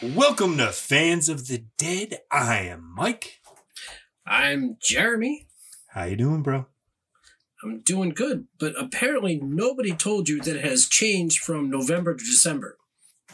[0.00, 2.20] Welcome to Fans of the Dead.
[2.30, 3.40] I am Mike.
[4.24, 5.48] I'm Jeremy.
[5.88, 6.66] How you doing, bro?
[7.64, 12.24] I'm doing good, but apparently nobody told you that it has changed from November to
[12.24, 12.78] December.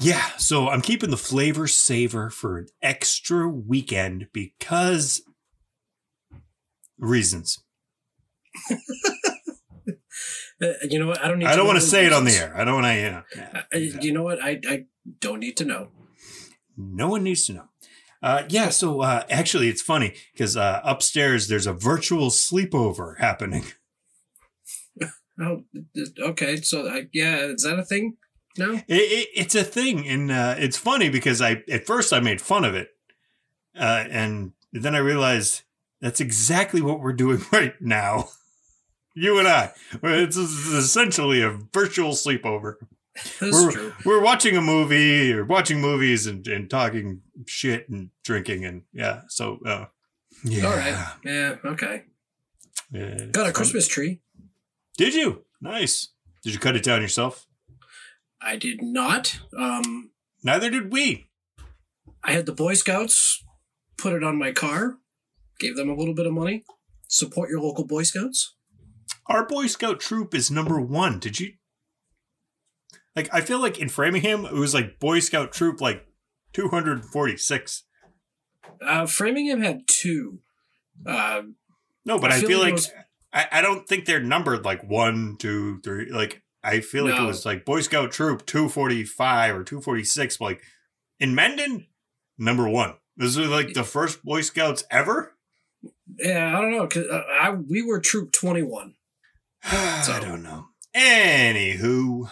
[0.00, 5.22] Yeah, so I'm keeping the flavor savor for an extra weekend because
[6.98, 7.62] reasons.
[10.62, 11.20] Uh, you know what?
[11.20, 11.46] I don't need.
[11.46, 12.56] I don't want to say it on the air.
[12.56, 13.18] I don't want to, you know.
[13.18, 14.00] Uh, yeah, uh.
[14.00, 14.40] You know what?
[14.40, 14.84] I I
[15.18, 15.88] don't need to know.
[16.76, 17.68] No one needs to know.
[18.22, 23.64] Uh, yeah, so uh, actually, it's funny because uh, upstairs there's a virtual sleepover happening.
[25.40, 25.64] Oh,
[26.20, 26.60] okay.
[26.60, 28.16] So yeah, is that a thing?
[28.56, 28.74] No.
[28.74, 32.40] It, it, it's a thing, and uh, it's funny because I at first I made
[32.40, 32.90] fun of it,
[33.76, 35.62] uh, and then I realized
[36.00, 38.28] that's exactly what we're doing right now.
[39.16, 42.74] You and I, it's essentially a virtual sleepover.
[43.40, 43.92] That's we're, true.
[44.04, 49.22] we're watching a movie or watching movies and, and talking shit and drinking and yeah.
[49.28, 49.86] So uh,
[50.44, 51.14] yeah, All right.
[51.24, 51.56] Yeah.
[51.64, 52.04] Okay.
[52.90, 54.20] Yeah, Got a it's Christmas tree.
[54.96, 55.44] Did you?
[55.60, 56.12] Nice.
[56.42, 57.46] Did you cut it down yourself?
[58.40, 59.40] I did not.
[59.56, 60.10] Um,
[60.42, 61.28] Neither did we.
[62.22, 63.42] I had the Boy Scouts
[63.96, 64.98] put it on my car.
[65.58, 66.64] Gave them a little bit of money.
[67.08, 68.54] Support your local Boy Scouts.
[69.26, 71.18] Our Boy Scout troop is number one.
[71.18, 71.54] Did you?
[73.16, 76.04] Like, I feel like in Framingham, it was like Boy Scout troop like
[76.52, 77.84] 246.
[78.80, 80.40] Uh, Framingham had two.
[81.06, 81.42] Uh,
[82.04, 82.92] No, but I I, feel feel like like, was-
[83.32, 86.10] I, I don't think they're numbered like one, two, three.
[86.10, 90.40] Like, I feel like it was like Boy Scout troop 245 or 246.
[90.40, 90.62] Like,
[91.20, 91.86] in Mendon,
[92.38, 92.94] number one.
[93.16, 95.32] This is like the first Boy Scouts ever.
[96.18, 96.86] yeah, I don't know.
[96.88, 98.94] Cause uh, I we were Troop Twenty One.
[99.64, 100.66] I don't know.
[100.96, 102.28] Anywho,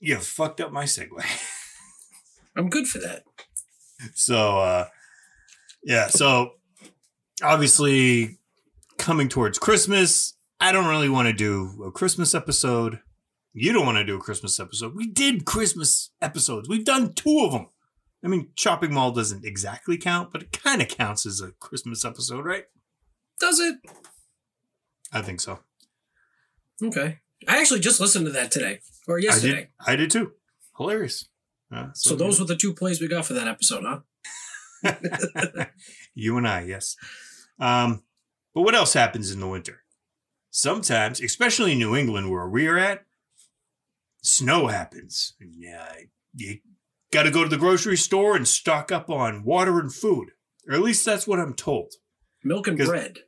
[0.00, 1.24] you fucked up my segue.
[2.56, 3.22] I'm good for that.
[4.14, 4.86] So uh
[5.82, 6.52] yeah, so
[7.42, 8.38] obviously
[8.98, 13.00] coming towards Christmas, I don't really want to do a Christmas episode.
[13.52, 14.94] You don't want to do a Christmas episode.
[14.94, 16.68] We did Christmas episodes.
[16.68, 17.68] We've done two of them.
[18.22, 22.04] I mean, Shopping Mall doesn't exactly count, but it kind of counts as a Christmas
[22.04, 22.64] episode, right?
[23.40, 23.76] Does it?
[25.12, 25.60] I think so.
[26.82, 27.18] Okay.
[27.48, 29.54] I actually just listened to that today or I yesterday.
[29.54, 29.68] did.
[29.86, 30.32] I did too.
[30.76, 31.28] Hilarious.
[31.72, 34.00] Uh, So those were the two plays we got for that episode, huh?
[36.14, 36.96] you and I, yes.
[37.58, 38.02] Um,
[38.54, 39.82] but what else happens in the winter?
[40.50, 43.04] Sometimes, especially in New England where we're at,
[44.22, 45.34] snow happens.
[45.40, 45.86] Yeah,
[46.34, 46.58] you
[47.12, 50.30] got to go to the grocery store and stock up on water and food,
[50.68, 51.92] or at least that's what I'm told.
[52.42, 53.18] Milk and bread.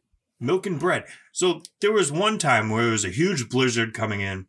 [0.43, 1.05] Milk and bread.
[1.33, 4.47] So there was one time where it was a huge blizzard coming in,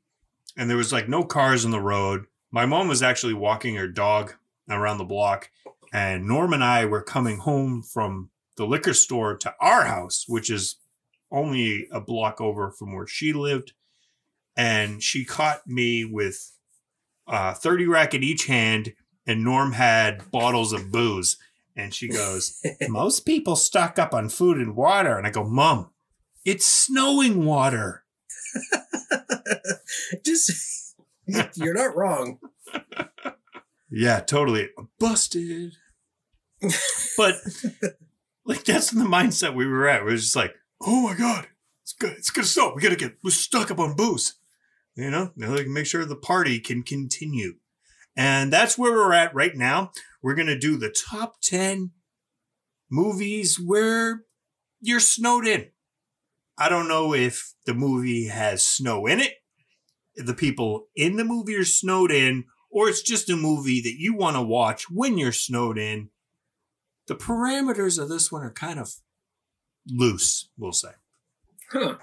[0.58, 2.26] and there was like no cars on the road.
[2.52, 4.34] My mom was actually walking her dog
[4.70, 5.50] around the block,
[5.94, 10.50] and Norm and I were coming home from the liquor store to our house, which
[10.50, 10.78] is
[11.32, 13.74] only a block over from where she lived.
[14.56, 16.52] And she caught me with
[17.28, 18.94] uh, 30 rack in each hand,
[19.26, 21.38] and Norm had bottles of booze.
[21.76, 25.18] And she goes, Most people stock up on food and water.
[25.18, 25.90] And I go, Mom,
[26.46, 28.04] it's snowing water.
[30.26, 30.96] Just
[31.56, 32.40] you're not wrong.
[33.90, 34.70] Yeah, totally.
[35.00, 35.74] Busted.
[37.18, 37.36] but
[38.46, 40.04] like that's the mindset we were at.
[40.04, 41.48] We were just like, oh my God,
[41.82, 42.14] it's good.
[42.14, 42.74] It's gonna snow.
[42.76, 44.36] We gotta get we're stuck up on booze.
[44.96, 47.56] You know, like make sure the party can continue.
[48.16, 49.92] And that's where we're at right now.
[50.24, 51.92] We're gonna do the top 10
[52.90, 54.24] movies where
[54.80, 55.68] you're snowed in.
[56.58, 59.34] I don't know if the movie has snow in it,
[60.16, 64.16] the people in the movie are snowed in, or it's just a movie that you
[64.16, 66.10] want to watch when you're snowed in.
[67.08, 68.94] The parameters of this one are kind of
[69.88, 70.92] loose, we'll say.
[71.72, 71.98] Huh.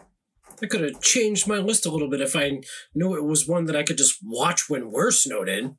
[0.62, 2.60] I could have changed my list a little bit if I
[2.94, 5.78] knew it was one that I could just watch when we're snowed in.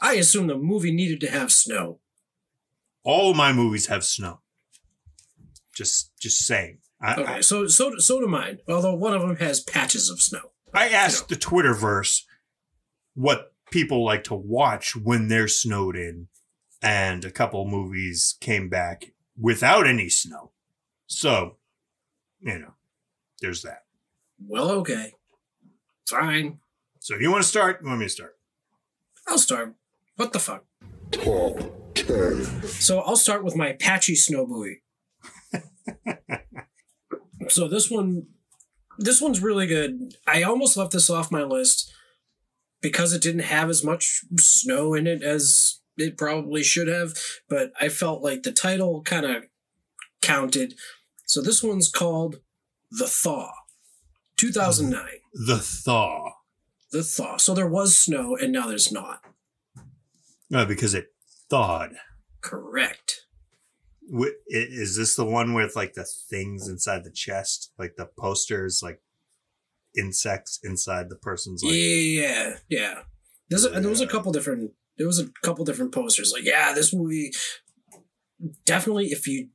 [0.00, 2.00] I assume the movie needed to have snow.
[3.02, 4.40] All my movies have snow.
[5.74, 6.78] Just just saying.
[7.00, 8.58] I, Okay, so so so do mine.
[8.68, 10.52] Although one of them has patches of snow.
[10.74, 12.22] I, I asked the Twitterverse
[13.14, 16.28] what people like to watch when they're snowed in.
[16.82, 20.50] and a couple movies came back without any snow.
[21.06, 21.56] So,
[22.40, 22.74] you know,
[23.40, 23.84] there's that.
[24.46, 25.14] Well, okay.
[26.08, 26.58] Fine.
[27.00, 27.80] So you want to start?
[27.82, 28.38] You want me to start?
[29.28, 29.74] I'll start.
[30.20, 30.66] What the fuck?
[31.12, 32.44] Top 10.
[32.64, 34.82] So I'll start with my Apache Snow movie.
[37.48, 38.26] so this one,
[38.98, 40.12] this one's really good.
[40.26, 41.90] I almost left this off my list
[42.82, 47.14] because it didn't have as much snow in it as it probably should have.
[47.48, 49.44] But I felt like the title kind of
[50.20, 50.74] counted.
[51.24, 52.40] So this one's called
[52.90, 53.52] The Thaw,
[54.36, 55.02] 2009.
[55.46, 56.32] The Thaw.
[56.92, 57.38] The Thaw.
[57.38, 59.24] So there was snow and now there's not.
[60.50, 61.06] No, because it
[61.48, 61.92] thawed.
[62.40, 63.26] Correct.
[64.12, 68.80] Wh- Is this the one with like the things inside the chest, like the posters,
[68.82, 69.00] like
[69.96, 71.74] insects inside the person's like?
[71.74, 73.02] Yeah, yeah.
[73.48, 76.32] There's a, there was a couple different there was a couple different posters.
[76.32, 77.32] Like, yeah, this movie
[78.66, 79.48] definitely if you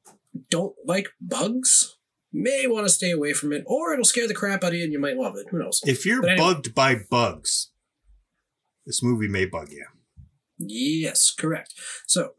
[0.49, 1.97] don't like bugs,
[2.31, 4.83] may want to stay away from it, or it'll scare the crap out of you
[4.83, 5.47] and you might love it.
[5.49, 5.81] Who knows?
[5.85, 6.37] If you're anyway.
[6.37, 7.71] bugged by bugs,
[8.85, 9.85] this movie may bug you.
[10.57, 11.73] Yes, correct.
[12.07, 12.33] So,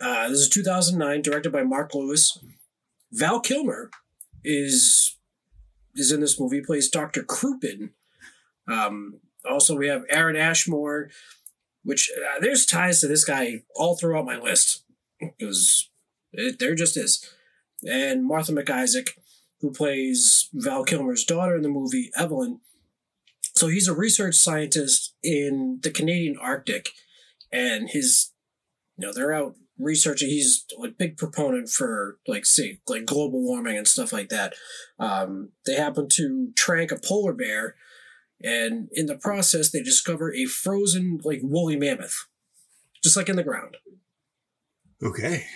[0.00, 2.38] uh, this is 2009, directed by Mark Lewis.
[3.12, 3.90] Val Kilmer
[4.44, 5.16] is
[5.94, 6.56] is in this movie.
[6.56, 7.90] He plays Doctor Kruipen.
[8.66, 11.10] Um, also, we have Aaron Ashmore,
[11.84, 14.84] which uh, there's ties to this guy all throughout my list
[15.20, 15.90] because
[16.58, 17.28] there just is.
[17.86, 19.10] And Martha MacIsaac,
[19.60, 22.60] who plays Val Kilmer's daughter in the movie Evelyn.
[23.54, 26.90] So he's a research scientist in the Canadian Arctic
[27.52, 28.32] and his
[28.96, 33.76] you know they're out researching he's a big proponent for like say like global warming
[33.76, 34.54] and stuff like that
[34.98, 37.74] um, they happen to trank a polar bear
[38.42, 42.26] and in the process they discover a frozen like woolly mammoth
[43.02, 43.76] just like in the ground
[45.02, 45.46] Okay.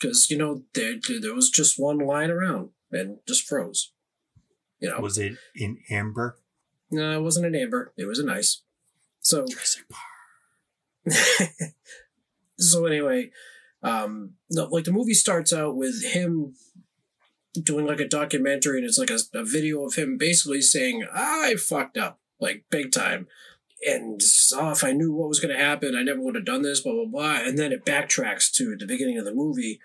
[0.00, 3.92] because you know there, there was just one lying around and just froze
[4.80, 6.38] you know Was it in amber?
[6.90, 8.62] no it wasn't in amber it was in ice
[9.20, 10.02] so Jurassic Park.
[12.58, 13.30] so anyway,
[13.82, 16.54] um, like the movie starts out with him
[17.62, 21.56] doing like a documentary, and it's like a, a video of him basically saying, "I
[21.56, 23.28] fucked up, like big time."
[23.86, 24.20] And
[24.54, 26.80] oh, if I knew what was going to happen, I never would have done this,
[26.80, 27.46] blah, blah, blah.
[27.46, 29.78] And then it backtracks to the beginning of the movie.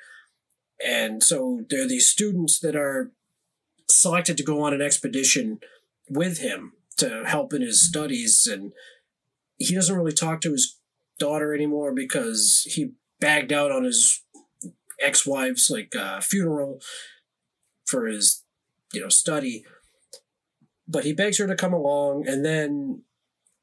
[0.85, 3.11] And so there are these students that are
[3.89, 5.59] selected to go on an expedition
[6.09, 8.47] with him to help in his studies.
[8.49, 8.71] And
[9.57, 10.78] he doesn't really talk to his
[11.19, 14.23] daughter anymore because he bagged out on his
[15.01, 16.79] ex-wife's like uh, funeral
[17.85, 18.43] for his
[18.93, 19.63] you know study
[20.87, 23.03] but he begs her to come along and then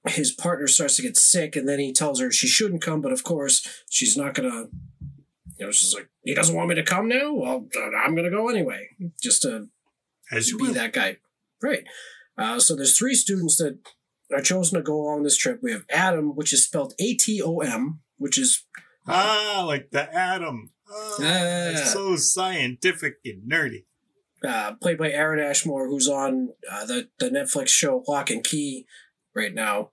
[0.06, 3.12] his partner starts to get sick and then he tells her she shouldn't come but
[3.12, 4.66] of course she's not gonna
[5.58, 7.66] you know she's like he doesn't want me to come now well
[8.04, 8.88] i'm gonna go anyway
[9.20, 9.68] just to
[10.30, 10.74] As you be will.
[10.74, 11.16] that guy.
[11.62, 11.84] Right.
[12.38, 13.78] Uh, so there's three students that
[14.34, 15.60] are chosen to go along this trip.
[15.62, 18.64] We have Adam, which is spelled A T O M, which is
[19.06, 20.70] Ah, like the atom.
[20.90, 21.84] Ah, Yeah.
[21.84, 23.84] So scientific and nerdy.
[24.46, 28.86] uh, played by Aaron Ashmore, who's on uh, the the Netflix show Locke and Key
[29.34, 29.90] right now.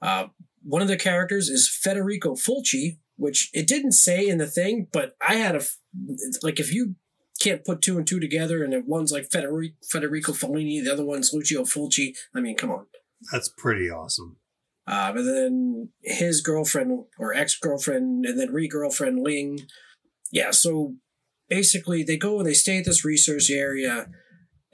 [0.00, 0.28] Uh,
[0.62, 5.16] one of the characters is Federico Fulci, which it didn't say in the thing, but
[5.26, 5.62] I had a
[6.42, 6.94] like if you
[7.40, 11.32] can't put two and two together, and one's like Federico Federico Fellini, the other one's
[11.32, 12.14] Lucio Fulci.
[12.34, 12.86] I mean, come on.
[13.32, 14.36] That's pretty awesome.
[14.86, 19.60] Um, and then his girlfriend or ex girlfriend, and then re girlfriend Ling.
[20.32, 20.94] Yeah, so
[21.48, 24.06] basically they go and they stay at this research area,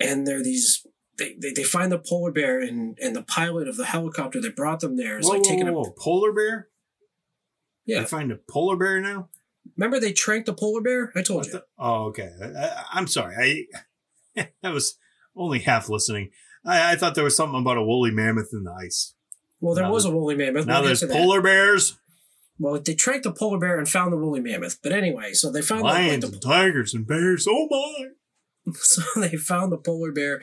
[0.00, 0.86] and they're these.
[1.16, 4.56] They, they, they find the polar bear and, and the pilot of the helicopter that
[4.56, 6.68] brought them there is Whoa, like whoa, taking whoa, a polar bear.
[7.86, 8.00] yeah.
[8.00, 9.28] They find a polar bear now.
[9.76, 11.12] Remember they tranked the polar bear?
[11.14, 11.52] I told What you.
[11.52, 12.30] the- oh, okay.
[12.58, 13.66] I, I'm sorry.
[14.36, 14.98] I I was
[15.36, 16.30] only half listening.
[16.64, 19.14] I, I thought there was something about a woolly mammoth in the ice.
[19.61, 20.66] Well, there Now was a woolly mammoth.
[20.66, 21.99] Now We'll there's polar bears,
[22.59, 24.78] Well, they tracked the polar bear and found the woolly mammoth.
[24.83, 27.47] But anyway, so they found the, like, lions, the and tigers, and bears.
[27.49, 28.73] Oh my!
[28.75, 30.42] so they found the polar bear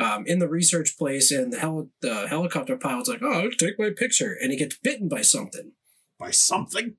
[0.00, 3.90] um, in the research place, and the, heli- the helicopter pilot's like, "Oh, take my
[3.90, 5.72] picture," and he gets bitten by something,
[6.18, 6.96] By something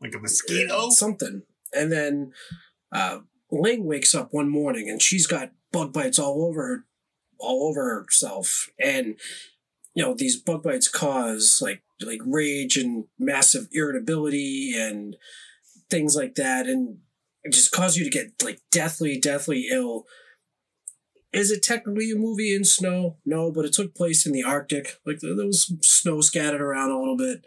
[0.00, 0.90] like a mosquito.
[0.90, 1.42] something,
[1.72, 2.32] and then
[2.92, 6.84] uh, Ling wakes up one morning and she's got bug bites all over her,
[7.42, 9.16] all over herself, and
[9.94, 15.16] you know these bug bites cause like like rage and massive irritability and
[15.90, 16.98] things like that, and
[17.44, 20.04] it just cause you to get like deathly, deathly ill.
[21.32, 23.16] Is it technically a movie in snow?
[23.24, 24.98] No, but it took place in the Arctic.
[25.06, 27.46] Like there was snow scattered around a little bit,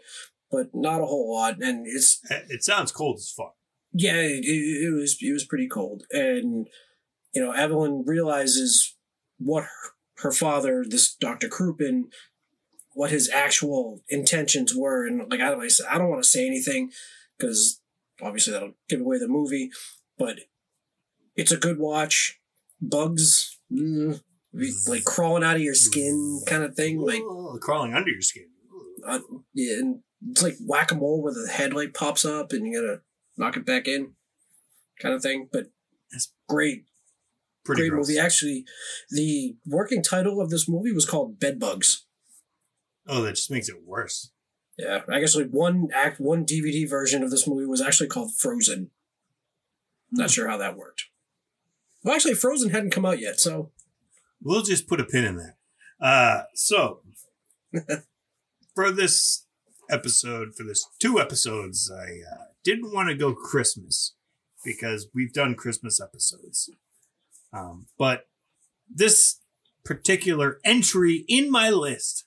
[0.50, 1.62] but not a whole lot.
[1.62, 3.54] And it's eh, It sounds cold as fuck.
[3.92, 6.02] yeah, it, it was it was pretty cold.
[6.10, 6.66] And
[7.32, 8.95] you know, Evelyn realizes
[9.38, 9.90] what her,
[10.22, 12.04] her father, this Doctor Kruipen,
[12.94, 15.06] what his actual intentions were.
[15.06, 16.90] And like I don't, I don't want to say anything
[17.38, 17.80] because
[18.22, 19.70] obviously that'll give away the movie.
[20.18, 20.40] But
[21.36, 22.40] it's a good watch.
[22.80, 23.58] Bugs.
[23.72, 24.20] Mm,
[24.88, 28.46] like crawling out of your skin kind of thing like Ugh, crawling under your skin.
[29.06, 29.18] uh,
[29.52, 30.00] yeah, and
[30.30, 33.00] it's like whack a mole where the headlight pops up and you gotta
[33.36, 34.12] knock it back in,
[35.00, 35.48] kind of thing.
[35.52, 35.66] But
[36.12, 36.84] It's great,
[37.66, 38.08] Pretty great gross.
[38.08, 38.18] movie.
[38.18, 38.64] Actually,
[39.10, 42.06] the working title of this movie was called Bed Bugs.
[43.06, 44.32] Oh, that just makes it worse.
[44.78, 48.34] Yeah, I guess like one act, one DVD version of this movie was actually called
[48.36, 48.90] Frozen.
[50.12, 51.04] Not sure how that worked.
[52.04, 53.70] Well, actually, Frozen hadn't come out yet, so
[54.42, 55.54] We'll just put a pin in that.
[56.00, 57.00] Uh, so
[58.74, 59.46] for this
[59.90, 64.14] episode, for this two episodes, I uh, didn't want to go Christmas
[64.64, 66.70] because we've done Christmas episodes.
[67.56, 68.28] Um, but
[68.92, 69.40] this
[69.84, 72.26] particular entry in my list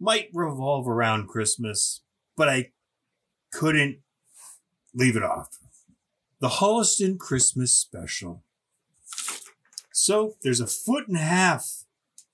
[0.00, 2.00] might revolve around Christmas,
[2.36, 2.72] but I
[3.52, 3.98] couldn't
[4.94, 5.58] leave it off.
[6.40, 8.42] The Holliston Christmas Special.
[9.92, 11.84] So there's a foot and a half,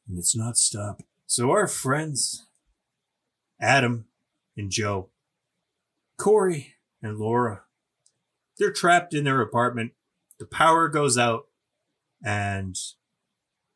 [0.09, 1.03] and it's not stop.
[1.27, 2.47] So our friends,
[3.61, 4.07] Adam
[4.57, 5.11] and Joe,
[6.17, 7.63] Corey and Laura,
[8.59, 9.93] they're trapped in their apartment.
[10.39, 11.49] The power goes out,
[12.27, 12.77] and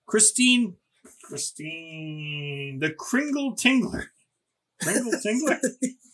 [0.07, 0.75] Christine,
[1.23, 4.07] Christine, the Kringle Tingler,
[4.83, 5.61] Kringle Tingler,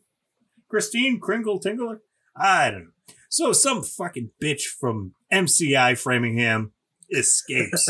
[0.69, 1.99] Christine Kringle Tingler.
[2.33, 3.13] I don't know.
[3.29, 6.71] So some fucking bitch from MCI Framingham
[7.11, 7.89] escapes.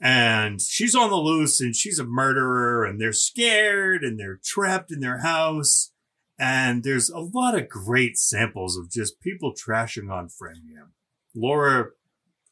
[0.00, 4.90] and she's on the loose and she's a murderer and they're scared and they're trapped
[4.90, 5.92] in their house.
[6.40, 10.94] And there's a lot of great samples of just people trashing on Framingham.
[11.34, 11.90] Laura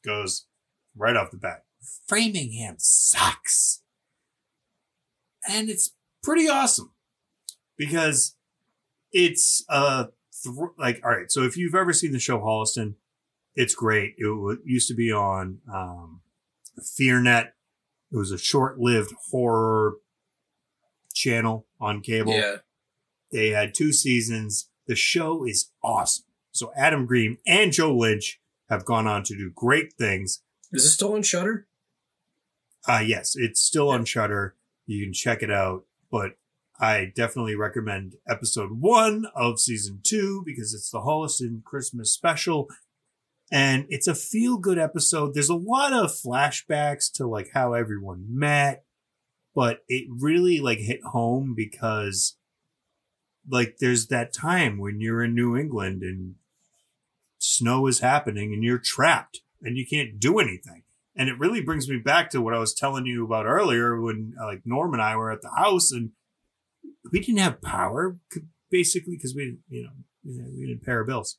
[0.06, 0.46] goes
[0.96, 1.64] right off the bat.
[2.06, 3.82] Framingham sucks.
[5.48, 6.92] And it's pretty awesome
[7.76, 8.36] because
[9.12, 10.06] it's uh
[10.42, 12.94] th- like all right so if you've ever seen the show holliston
[13.56, 14.14] it's great.
[14.18, 16.20] It w- used to be on um
[16.80, 17.48] fearnet.
[18.12, 19.94] It was a short-lived horror
[21.14, 22.32] channel on cable.
[22.34, 22.56] Yeah,
[23.32, 24.68] they had two seasons.
[24.86, 26.26] The show is awesome.
[26.52, 30.42] So adam green and joe lynch have gone on to do great things
[30.72, 31.66] is it still on Shudder?
[32.88, 34.54] uh yes it's still on Shudder
[34.86, 36.36] you can check it out but
[36.78, 42.68] I definitely recommend episode one of season two because it's the Holliston Christmas special.
[43.50, 45.32] And it's a feel good episode.
[45.32, 48.84] There's a lot of flashbacks to like how everyone met,
[49.54, 52.36] but it really like hit home because
[53.48, 56.34] like there's that time when you're in New England and
[57.46, 60.82] snow is happening and you're trapped and you can't do anything.
[61.16, 64.34] And it really brings me back to what I was telling you about earlier when
[64.38, 66.10] like Norm and I were at the house and
[67.10, 68.18] we didn't have power
[68.70, 69.90] basically because we you know,
[70.22, 71.38] you know, we didn't pay our bills.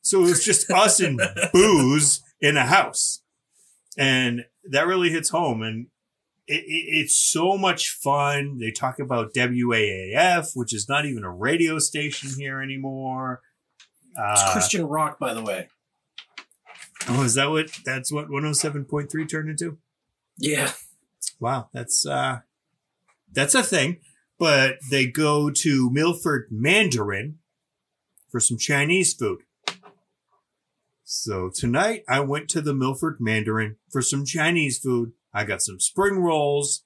[0.00, 1.20] So it was just us and
[1.52, 3.22] booze in a house.
[3.96, 5.62] And that really hits home.
[5.62, 5.86] And
[6.46, 8.58] it, it, it's so much fun.
[8.58, 13.40] They talk about WAAF, which is not even a radio station here anymore.
[14.16, 15.68] It's Uh, Christian rock, by the way.
[17.08, 19.78] oh, is that what, that's what 107.3 turned into?
[20.38, 20.72] Yeah,
[21.40, 22.40] Wow, that's uh
[23.32, 23.98] that's a thing.
[24.38, 27.38] But they go to Milford Mandarin
[28.30, 29.40] for some Chinese food.
[31.04, 35.12] So tonight I went to the Milford Mandarin for some Chinese food.
[35.32, 36.84] I got some spring rolls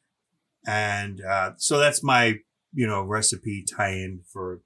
[0.66, 2.40] and uh so that's my,
[2.74, 4.60] you know, recipe tie-in for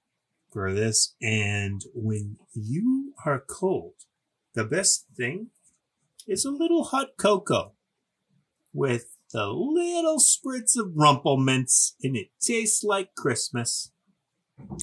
[0.52, 3.94] for this and when you are cold,
[4.54, 5.48] the best thing
[6.26, 7.72] is a little hot cocoa
[8.72, 13.90] with a little spritz of Rumple Minze, and it tastes like Christmas.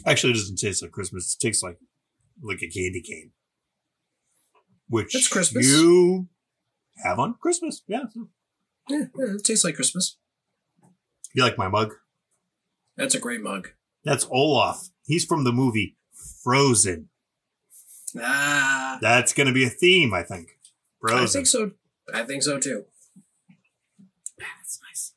[0.06, 1.36] Actually, it doesn't taste like Christmas.
[1.36, 1.78] It tastes like
[2.42, 3.32] like a candy cane,
[4.88, 5.66] which That's Christmas.
[5.68, 6.28] you
[7.04, 7.84] have on Christmas.
[7.88, 8.06] Yeah,
[8.90, 10.18] yeah, yeah, it tastes like Christmas.
[11.34, 11.94] you like my mug?
[12.98, 13.70] That's a great mug.
[14.04, 14.90] That's Olaf.
[15.06, 15.98] He's from the movie
[16.44, 17.10] Frozen.
[18.20, 20.58] Ah, That's going to be a theme, I think.
[21.08, 21.72] I think so.
[22.14, 22.86] I think so too.
[24.38, 25.14] That's nice.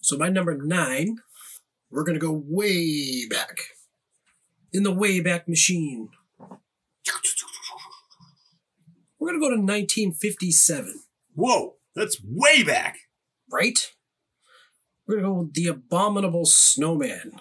[0.00, 1.18] So my number nine,
[1.90, 3.60] we're gonna go way back
[4.72, 6.08] in the way back machine.
[9.18, 11.02] We're gonna go to 1957,
[11.34, 12.98] Whoa, that's way back.
[13.50, 13.78] right?
[15.08, 17.32] We're gonna go with the abominable snowman.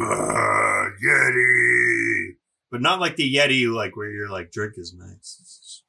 [0.00, 2.36] Ah, Yeti.
[2.70, 5.82] But not like the Yeti, like where your like drink is nice.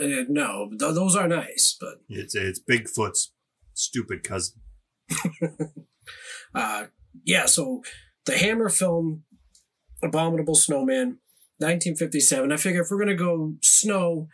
[0.00, 3.32] Uh, no, th- those are nice, but It's it's Bigfoot's
[3.74, 4.60] stupid cousin.
[6.54, 6.86] uh,
[7.24, 7.46] yeah.
[7.46, 7.82] So
[8.26, 9.22] the Hammer film,
[10.02, 11.18] Abominable Snowman,
[11.58, 12.50] 1957.
[12.50, 14.28] I figure if we're gonna go snow,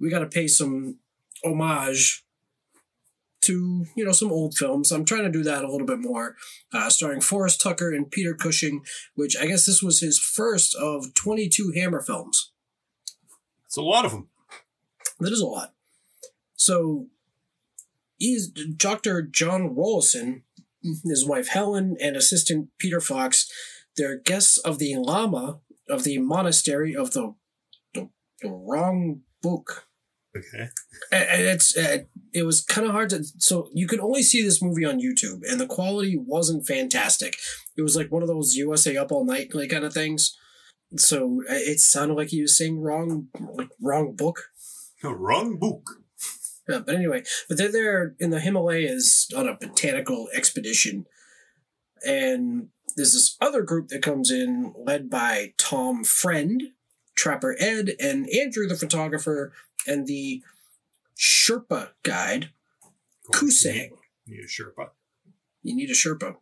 [0.00, 0.98] we got to pay some
[1.44, 2.24] homage
[3.50, 4.92] to you know some old films.
[4.92, 6.36] I'm trying to do that a little bit more,
[6.72, 8.82] uh, starring Forrest Tucker and Peter Cushing,
[9.14, 12.52] which I guess this was his first of 22 Hammer films.
[13.66, 14.28] It's a lot of them.
[15.18, 15.74] That is a lot.
[16.54, 17.06] So,
[18.18, 19.22] he's Dr.
[19.22, 20.42] John Rollason,
[21.04, 23.50] his wife Helen, and assistant Peter Fox.
[23.96, 27.34] They're guests of the Lama of the monastery of the,
[27.94, 28.08] the,
[28.40, 29.89] the wrong book.
[30.36, 30.68] Okay.
[31.10, 34.84] And it's it was kind of hard to so you could only see this movie
[34.84, 37.36] on YouTube and the quality wasn't fantastic.
[37.76, 40.36] It was like one of those USA Up All Night like kind of things.
[40.96, 44.44] So uh, it sounded like he was saying wrong like wrong book.
[45.02, 45.82] Wrong book.
[46.68, 51.06] Yeah, but anyway, but they're there in the Himalayas on a botanical expedition,
[52.06, 56.62] and there's this other group that comes in led by Tom Friend,
[57.20, 59.52] Trapper Ed, and Andrew the photographer,
[59.86, 60.42] and the
[61.18, 62.48] Sherpa guide,
[63.30, 63.90] Kusang.
[64.24, 64.88] You Need a Sherpa.
[65.62, 66.36] You need a Sherpa.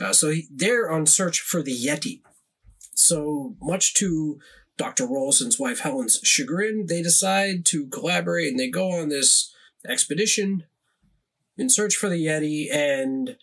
[0.00, 2.20] Uh, so he, they're on search for the Yeti.
[2.94, 4.38] So much to
[4.76, 5.04] Dr.
[5.04, 9.52] Rollason's wife Helen's chagrin, they decide to collaborate and they go on this
[9.88, 10.62] expedition
[11.58, 12.72] in search for the Yeti.
[12.72, 13.36] And,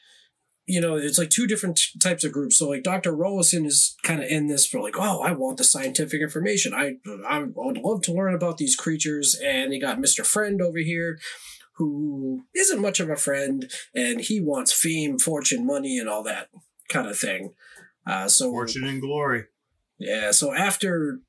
[0.65, 2.57] you know, it's like two different types of groups.
[2.57, 3.13] So, like, Dr.
[3.13, 6.73] Rollason is kind of in this for, like, oh, I want the scientific information.
[6.73, 6.95] I,
[7.27, 9.37] I would love to learn about these creatures.
[9.43, 10.25] And you got Mr.
[10.25, 11.19] Friend over here
[11.77, 16.49] who isn't much of a friend and he wants fame, fortune, money, and all that
[16.89, 17.53] kind of thing.
[18.05, 19.45] Uh, so Fortune and glory.
[19.97, 21.19] yeah, so after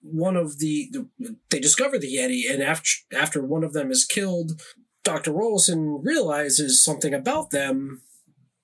[0.00, 4.04] one of the, the they discover the Yeti, and after after one of them is
[4.04, 4.60] killed,
[5.02, 8.02] Doctor Rollason realizes something about them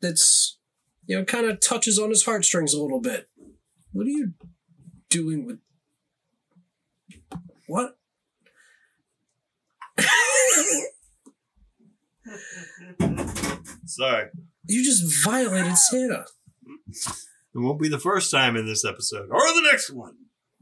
[0.00, 0.58] that's
[1.06, 3.28] you know kind of touches on his heartstrings a little bit.
[3.92, 4.32] What are you
[5.10, 5.58] doing with
[7.66, 7.96] what?
[13.86, 14.28] Sorry.
[14.66, 16.24] you just violated Santa.
[16.88, 20.16] It won't be the first time in this episode or the next one.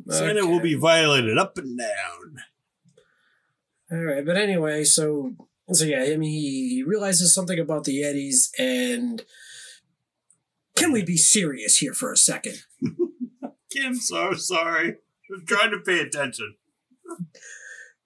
[0.08, 0.48] Santa Okay.
[0.48, 2.36] will be violated up and down.
[3.90, 5.34] All right, but anyway, so
[5.70, 9.22] so yeah, I mean, he, he realizes something about the Yetis, and
[10.76, 12.62] can we be serious here for a second?
[13.70, 14.96] Kim, so sorry.
[15.32, 16.56] I'm trying to pay attention.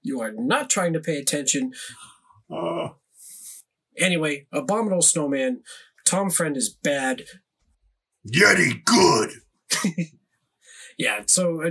[0.03, 1.73] You are not trying to pay attention.
[2.51, 2.97] Oh,
[3.99, 5.63] Anyway, Abominable Snowman,
[6.05, 7.25] Tom Friend is bad.
[8.29, 9.31] Yeti good.
[10.99, 11.71] Yeah, so uh,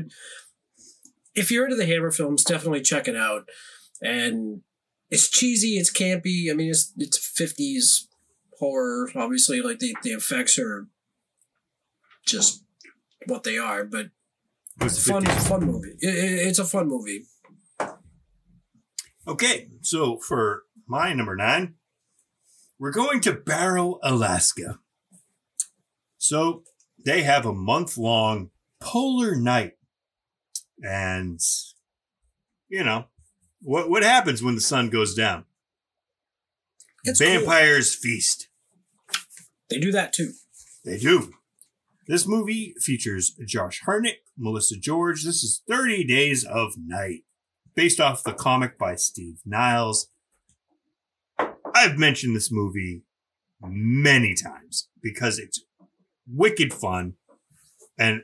[1.34, 3.50] if you're into the Hammer films, definitely check it out.
[4.00, 4.62] And
[5.10, 6.52] it's cheesy, it's campy.
[6.52, 8.08] I mean, it's it's 50s
[8.60, 9.10] horror.
[9.16, 10.88] Obviously, like the, the effects are
[12.26, 12.64] just
[13.28, 14.08] what they are, but
[14.78, 15.96] What's the fun fun movie.
[16.00, 17.26] It, it- it's a fun movie.
[19.28, 21.76] Okay, so for my number nine,
[22.78, 24.80] we're going to Barrow, Alaska.
[26.18, 26.64] So
[27.06, 29.74] they have a month long polar night.
[30.84, 31.40] And,
[32.70, 33.06] you know,
[33.66, 35.46] what, what happens when the sun goes down?
[37.04, 37.30] It's cool.
[37.30, 38.48] Vampires feast.
[39.70, 40.32] They do that too.
[40.84, 41.34] They do.
[42.08, 45.24] This movie features Josh Hartnett, Melissa George.
[45.24, 47.24] This is 30 Days of Night,
[47.76, 50.10] based off the comic by Steve Niles.
[51.74, 53.02] I've mentioned this movie
[53.62, 55.64] many times because it's
[56.32, 57.16] wicked fun.
[57.98, 58.22] And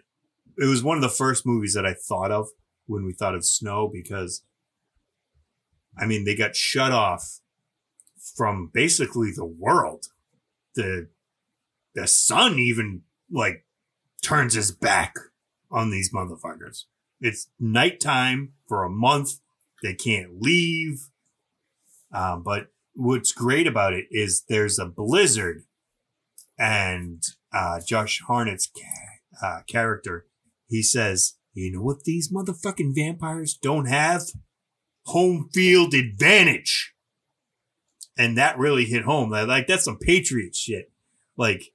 [0.58, 2.50] it was one of the first movies that I thought of
[2.86, 4.44] when we thought of snow because,
[5.98, 7.40] I mean, they got shut off
[8.36, 10.08] from basically the world.
[10.76, 11.10] The
[11.94, 13.66] the sun even like
[14.22, 15.16] turns his back
[15.70, 16.86] on these motherfuckers.
[17.20, 19.40] It's nighttime for a month.
[19.84, 21.10] They can't leave.
[22.14, 25.64] Um, but what's great about it is there's a blizzard
[26.58, 27.24] and,
[27.54, 30.28] uh, Josh Hartnett's ca- uh, character,
[30.68, 34.24] he says, you know what these motherfucking vampires don't have?
[35.06, 36.94] Home field advantage.
[38.18, 39.32] And that really hit home.
[39.32, 40.92] Like, that's some patriot shit.
[41.38, 41.74] Like,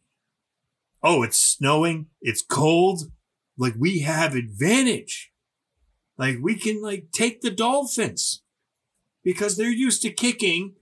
[1.03, 3.11] oh, it's snowing, it's cold.
[3.59, 5.33] Like we have advantage.
[6.19, 8.43] Like we can like take the Dolphins
[9.25, 10.75] because they're used to kicking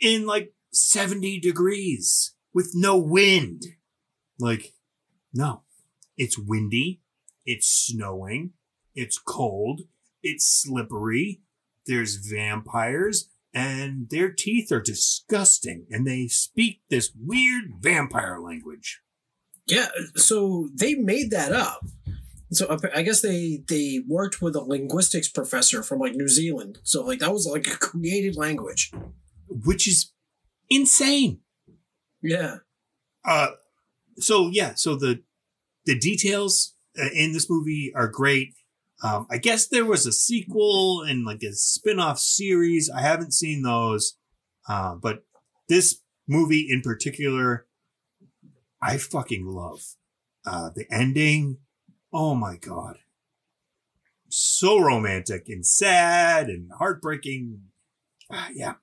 [0.00, 2.34] in like 70 degrees.
[2.52, 3.62] with no wind.
[4.38, 4.72] Like,
[5.32, 5.62] no,
[6.16, 7.00] it's windy,
[7.46, 8.52] it's snowing,
[8.94, 9.82] it's cold,
[10.22, 11.40] it's slippery,
[11.86, 19.00] there's vampires, and their teeth are disgusting, and they speak this weird vampire language.
[19.66, 21.84] Yeah, so they made that up.
[22.50, 26.78] So I guess they they worked with a linguistics professor from like New Zealand.
[26.82, 28.92] So like that was like a created language.
[29.48, 30.12] Which is
[30.68, 31.40] insane.
[32.22, 32.58] Yeah.
[33.24, 33.48] Uh,
[34.18, 35.22] so yeah, so the
[35.86, 38.54] the details uh, in this movie are great.
[39.02, 42.88] Um, I guess there was a sequel and like a spin-off series.
[42.88, 44.16] I haven't seen those.
[44.68, 45.24] Uh, but
[45.68, 47.66] this movie in particular,
[48.80, 49.80] I fucking love.
[50.46, 51.58] Uh, the ending.
[52.12, 52.98] Oh my God.
[54.28, 57.62] So romantic and sad and heartbreaking.
[58.30, 58.74] Ah, yeah.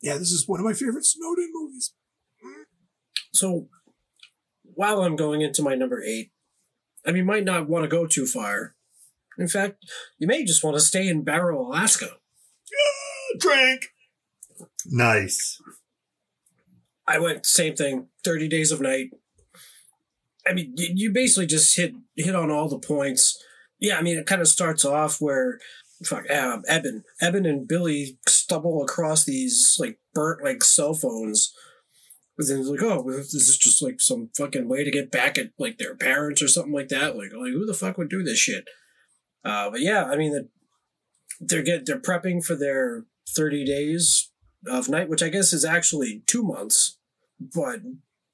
[0.00, 1.92] Yeah, this is one of my favorite Snowden movies.
[3.32, 3.68] So
[4.62, 6.32] while I'm going into my number eight,
[7.06, 8.74] I mean, might not want to go too far.
[9.40, 9.86] In fact,
[10.18, 12.10] you may just want to stay in Barrow, Alaska.
[13.38, 13.86] Drink.
[14.86, 15.60] Nice.
[17.08, 18.08] I went same thing.
[18.22, 19.10] Thirty Days of Night.
[20.46, 23.42] I mean, you, you basically just hit hit on all the points.
[23.78, 25.58] Yeah, I mean, it kind of starts off where
[26.04, 31.54] fuck um, Eben, Eben and Billy stumble across these like burnt like cell phones.
[32.36, 35.38] But then it's like, oh, this is just like some fucking way to get back
[35.38, 37.16] at like their parents or something like that.
[37.16, 38.66] Like, like who the fuck would do this shit?
[39.44, 40.48] Uh, but yeah, I mean, the,
[41.40, 44.30] they're get they're prepping for their thirty days
[44.66, 46.98] of night, which I guess is actually two months.
[47.38, 47.80] But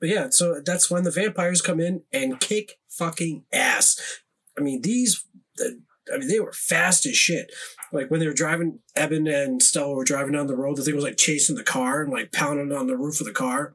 [0.01, 4.21] but yeah, so that's when the vampires come in and kick fucking ass.
[4.59, 5.25] I mean, these,
[5.57, 5.81] the,
[6.13, 7.53] I mean, they were fast as shit.
[7.93, 10.95] Like when they were driving, Eben and Stella were driving down the road, the thing
[10.95, 13.75] was like chasing the car and like pounding on the roof of the car.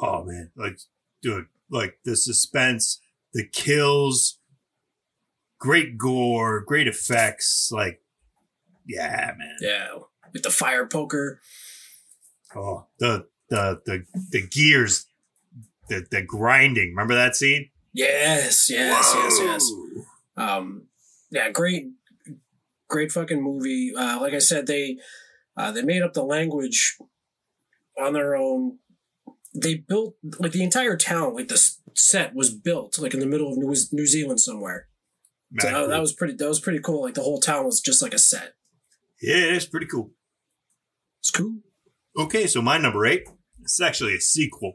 [0.00, 0.78] Oh man, like,
[1.22, 3.00] dude, like the suspense,
[3.32, 4.38] the kills,
[5.64, 7.70] great gore, great effects.
[7.72, 8.02] Like,
[8.86, 9.56] yeah, man.
[9.62, 9.86] Yeah,
[10.32, 11.40] with the fire poker.
[12.54, 15.06] Oh, the the the the gears,
[15.88, 16.90] the the grinding.
[16.90, 17.70] Remember that scene?
[17.94, 19.72] Yes, yes, yes, yes.
[20.36, 20.88] Um,
[21.30, 21.86] yeah, great,
[22.88, 23.92] great fucking movie.
[23.96, 24.98] Uh, like I said, they
[25.56, 26.98] uh, they made up the language
[27.98, 28.78] on their own.
[29.54, 33.50] They built like the entire town, like the set was built like in the middle
[33.50, 34.88] of New, New Zealand somewhere.
[35.60, 36.34] So that, that was pretty.
[36.34, 37.02] That was pretty cool.
[37.02, 38.54] Like the whole town was just like a set.
[39.22, 40.10] yeah, it's pretty cool.
[41.20, 41.58] It's cool.
[42.18, 43.28] Okay, so my number eight.
[43.62, 44.74] It's actually a sequel.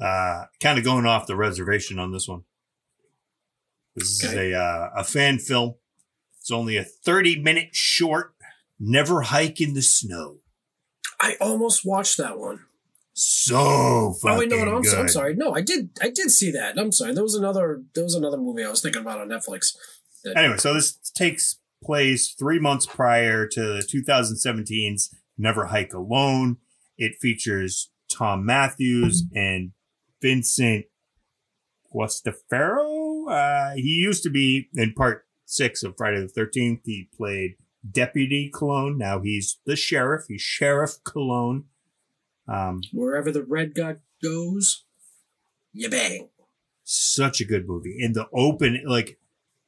[0.00, 2.42] Uh, kind of going off the reservation on this one.
[3.94, 5.76] This is a uh, a fan film.
[6.38, 8.34] It's only a thirty minute short.
[8.78, 10.38] Never hike in the snow.
[11.18, 12.64] I almost watched that one.
[13.18, 14.90] So fucking oh wait, no, no, I'm, good.
[14.90, 15.34] so- I'm sorry.
[15.34, 15.88] No, I did.
[16.02, 16.78] I did see that.
[16.78, 17.14] I'm sorry.
[17.14, 17.82] There was another.
[17.94, 19.74] There was another movie I was thinking about on Netflix.
[20.24, 26.58] that- Anyway, so this takes place three months prior to 2017's Never Hike Alone.
[26.98, 29.72] It features Thom Mathews and
[30.20, 30.84] Vincent
[31.94, 33.30] Guastaferro.
[33.30, 36.80] Uh, he used to be in part six of Friday the 13th.
[36.84, 37.56] He played
[37.90, 38.98] Deputy Cologne.
[38.98, 40.24] Now he's the sheriff.
[40.28, 41.64] He's Sheriff Cologne.
[42.48, 44.84] Um, Wherever the red guy goes,
[45.72, 46.28] you bang.
[46.84, 47.96] such a good movie.
[47.98, 49.18] In the open, like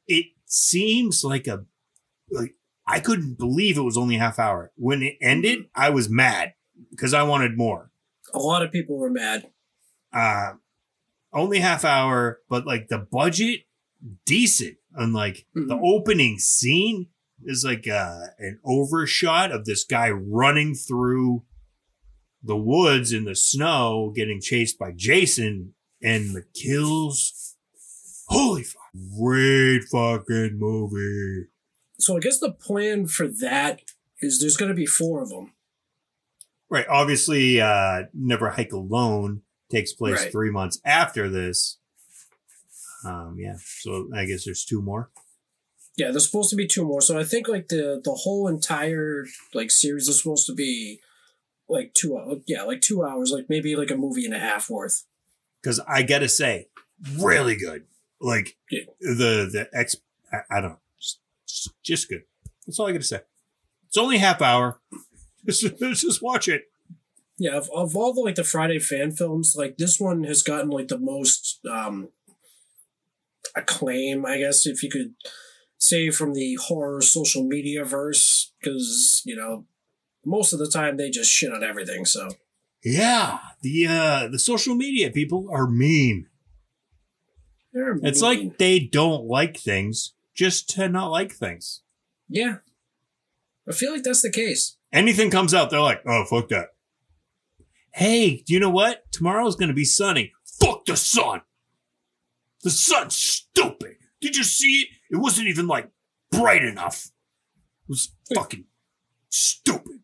[0.07, 1.65] it seems like a
[2.31, 2.55] like
[2.87, 4.71] I couldn't believe it was only a half hour.
[4.75, 6.53] When it ended, I was mad
[6.89, 7.91] because I wanted more.
[8.33, 9.49] A lot of people were mad.
[10.13, 10.53] Uh
[11.33, 13.61] only half hour, but like the budget
[14.25, 14.77] decent.
[14.95, 15.81] And like the Mhm.
[15.83, 17.07] opening scene
[17.43, 21.43] is like uh an overshot of this guy running through
[22.43, 27.55] the woods in the snow getting chased by Jason and the kills.
[28.27, 28.75] Holy fuck.
[29.17, 31.47] Great fucking movie.
[31.99, 33.81] So I guess the plan for that
[34.21, 35.53] is there's going to be four of them.
[36.69, 36.85] Right.
[36.87, 40.31] Obviously, uh, Never Hike Alone takes place Right.
[40.31, 41.77] three months after this.
[43.05, 43.55] Um, yeah.
[43.81, 45.09] So I guess there's two more.
[45.97, 47.01] Yeah, there's supposed to be two more.
[47.01, 50.99] So I think like the the whole entire like series is supposed to be
[51.69, 52.39] like two hours.
[52.47, 53.31] Yeah, like two hours.
[53.31, 55.05] Like maybe like a movie and a half worth.
[55.61, 56.67] Because I gotta say,
[57.17, 57.83] really good.
[58.19, 58.81] Like Yeah.
[58.99, 59.95] the the ex,
[60.31, 60.79] I, I don't know,
[61.47, 62.23] just, just good.
[62.65, 63.21] That's all I gotta say.
[63.87, 64.79] It's only half hour.
[65.45, 66.63] Just, just watch it.
[67.39, 70.69] Yeah, of, of all the like the Friday fan films, like this one has gotten
[70.69, 72.09] like the most um
[73.55, 75.13] acclaim, I guess, if you could
[75.77, 79.65] say from the horror social media verse, because you know
[80.25, 82.05] most of the time they just shit on everything.
[82.05, 82.29] So
[82.83, 86.27] Yeah, the uh the social media people are mean.
[87.73, 88.47] They're It's mean.
[88.47, 91.81] like they don't like things just to not like things.
[92.27, 92.57] yeah.
[93.67, 94.77] I feel like that's the case.
[94.91, 96.69] Anything comes out, they're like, "Oh, fuck that."
[97.93, 99.11] Hey, do you know what?
[99.11, 100.31] Tomorrow's gonna be sunny.
[100.59, 101.41] Fuck the sun.
[102.63, 103.97] The sun's stupid.
[104.21, 104.87] Did you see it?
[105.11, 105.91] It wasn't even like
[106.31, 107.11] bright enough.
[107.83, 108.65] It was fucking
[109.29, 109.99] stupid.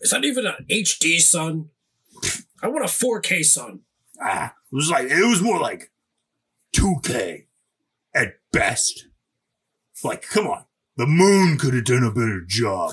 [0.00, 1.70] Is that even an HD sun?
[2.62, 3.80] I want a 4K sun.
[4.20, 5.90] Ah, it was like it was more like
[6.74, 7.46] 2K
[8.14, 9.06] at best.
[10.04, 10.64] Like, come on.
[10.96, 12.92] The moon could have done a better job.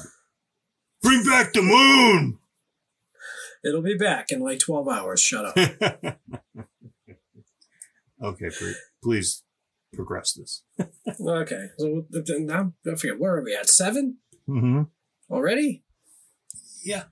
[1.02, 2.40] Bring back the moon.
[3.64, 5.22] It'll be back in like 12 hours.
[5.22, 5.56] Shut up.
[8.22, 8.50] okay,
[9.02, 9.44] please
[9.94, 10.64] progress this.
[11.26, 11.68] okay.
[11.78, 12.06] So
[12.40, 13.70] now I forget where are we at?
[13.70, 14.18] Seven
[14.50, 14.82] Mm-hmm.
[15.34, 15.84] already?
[16.84, 17.04] Yeah.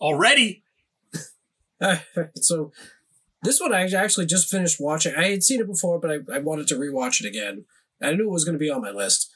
[0.00, 0.62] Already?
[2.40, 2.72] So
[3.42, 5.14] this one I actually just finished watching.
[5.14, 7.66] I had seen it before, but I, I wanted to rewatch it again.
[8.02, 9.32] I knew it was going to be on my list.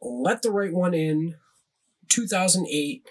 [0.00, 1.36] Let the Right One In,
[2.08, 3.08] 2008.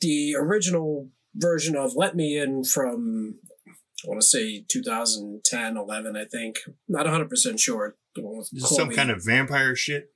[0.00, 6.24] The original version of Let Me In from, I want to say 2010, 11, I
[6.24, 6.58] think.
[6.88, 7.96] Not 100% sure.
[8.14, 10.12] The one with This is some kind of vampire shit.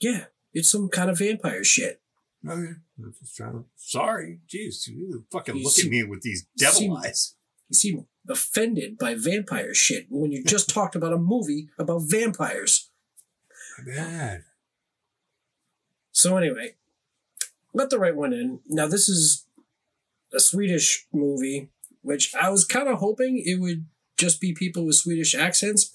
[0.00, 2.00] Yeah, it's some kind of vampire shit.
[2.44, 2.72] Okay.
[2.98, 3.64] I'm just trying to.
[3.76, 4.40] Sorry.
[4.48, 4.86] Jeez.
[4.88, 7.34] You fucking look at me with these devil eyes.
[7.68, 12.90] You seem offended by vampire shit when you just talked about a movie about vampires.
[13.78, 14.44] My bad.
[16.12, 16.74] So anyway,
[17.74, 18.60] let the right one in.
[18.66, 19.46] Now this is
[20.32, 21.68] a Swedish movie,
[22.02, 25.94] which I was kind of hoping it would just be people with Swedish accents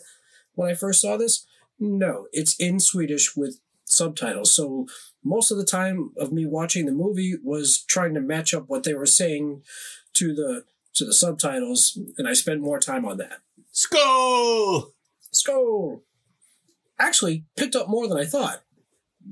[0.54, 1.46] when I first saw this.
[1.80, 4.54] No, it's in Swedish with subtitles.
[4.54, 4.88] So
[5.24, 8.84] most of the time of me watching the movie was trying to match up what
[8.84, 9.64] they were saying
[10.14, 13.40] to the to the subtitles, and I spent more time on that.
[13.72, 14.94] Skull!
[15.32, 16.02] Let's.
[17.00, 18.64] Actually, picked up more than I thought.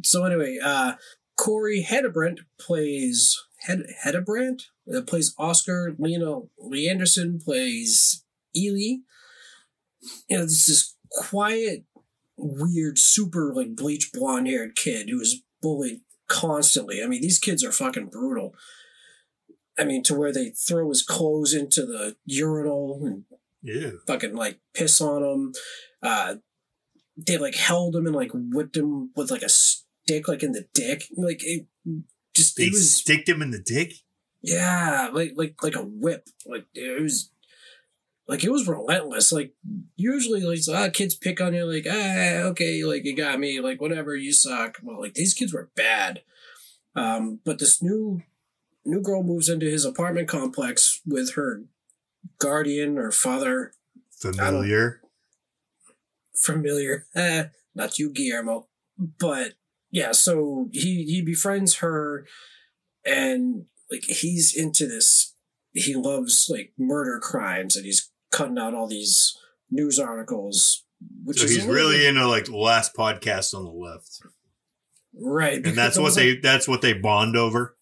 [0.03, 0.93] So anyway, uh,
[1.37, 5.95] Corey Hedebrant plays Hed Hedebrant uh, plays Oscar.
[5.97, 8.23] Lena Lee Anderson plays
[8.55, 8.99] Eli.
[10.27, 11.83] You know, this this quiet,
[12.37, 17.01] weird, super like bleach blonde haired kid who is bullied constantly.
[17.03, 18.53] I mean, these kids are fucking brutal.
[19.77, 23.23] I mean, to where they throw his clothes into the urinal and
[23.61, 23.91] Yeah.
[24.07, 25.53] fucking like piss on him.
[26.03, 26.35] Uh,
[27.17, 30.67] they like held him and like whipped him with like a stick, like in the
[30.73, 31.05] dick.
[31.15, 31.67] Like it
[32.35, 33.93] just They it was sticked him in the dick?
[34.41, 36.27] yeah, like like like a whip.
[36.45, 37.31] Like it was
[38.29, 39.31] like it was relentless.
[39.31, 39.53] Like
[39.95, 43.81] usually like ah, kids pick on you like ah okay like you got me like
[43.81, 44.77] whatever you suck.
[44.83, 46.21] Well like these kids were bad.
[46.95, 48.21] Um, but this new
[48.85, 51.63] new girl moves into his apartment complex with her
[52.39, 53.73] guardian or father
[54.21, 55.01] Familiar.
[56.35, 57.07] familiar.
[57.15, 58.67] Eh, not you, Guillermo.
[58.97, 59.53] But
[59.89, 62.27] yeah, so he he befriends her,
[63.05, 65.35] and like he's into this.
[65.71, 69.37] He loves like murder crimes, and he's cutting out all these
[69.71, 70.85] news articles.
[71.23, 74.21] Which So is he's really into like the last podcast on the left.
[75.13, 77.77] right, And that's what was, they like- that's what they bond over.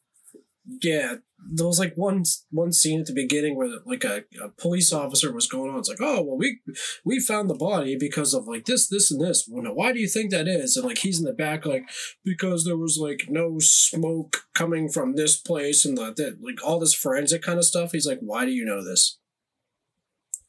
[0.81, 1.15] yeah.
[1.49, 5.31] There was like one one scene at the beginning where like a, a police officer
[5.31, 5.77] was going on.
[5.79, 6.59] It's like, oh well, we
[7.05, 9.47] we found the body because of like this, this, and this.
[9.49, 10.75] Well, now, why do you think that is?
[10.75, 11.83] And like he's in the back, like
[12.25, 16.79] because there was like no smoke coming from this place and the, that like all
[16.79, 17.91] this forensic kind of stuff.
[17.91, 19.19] He's like, why do you know this?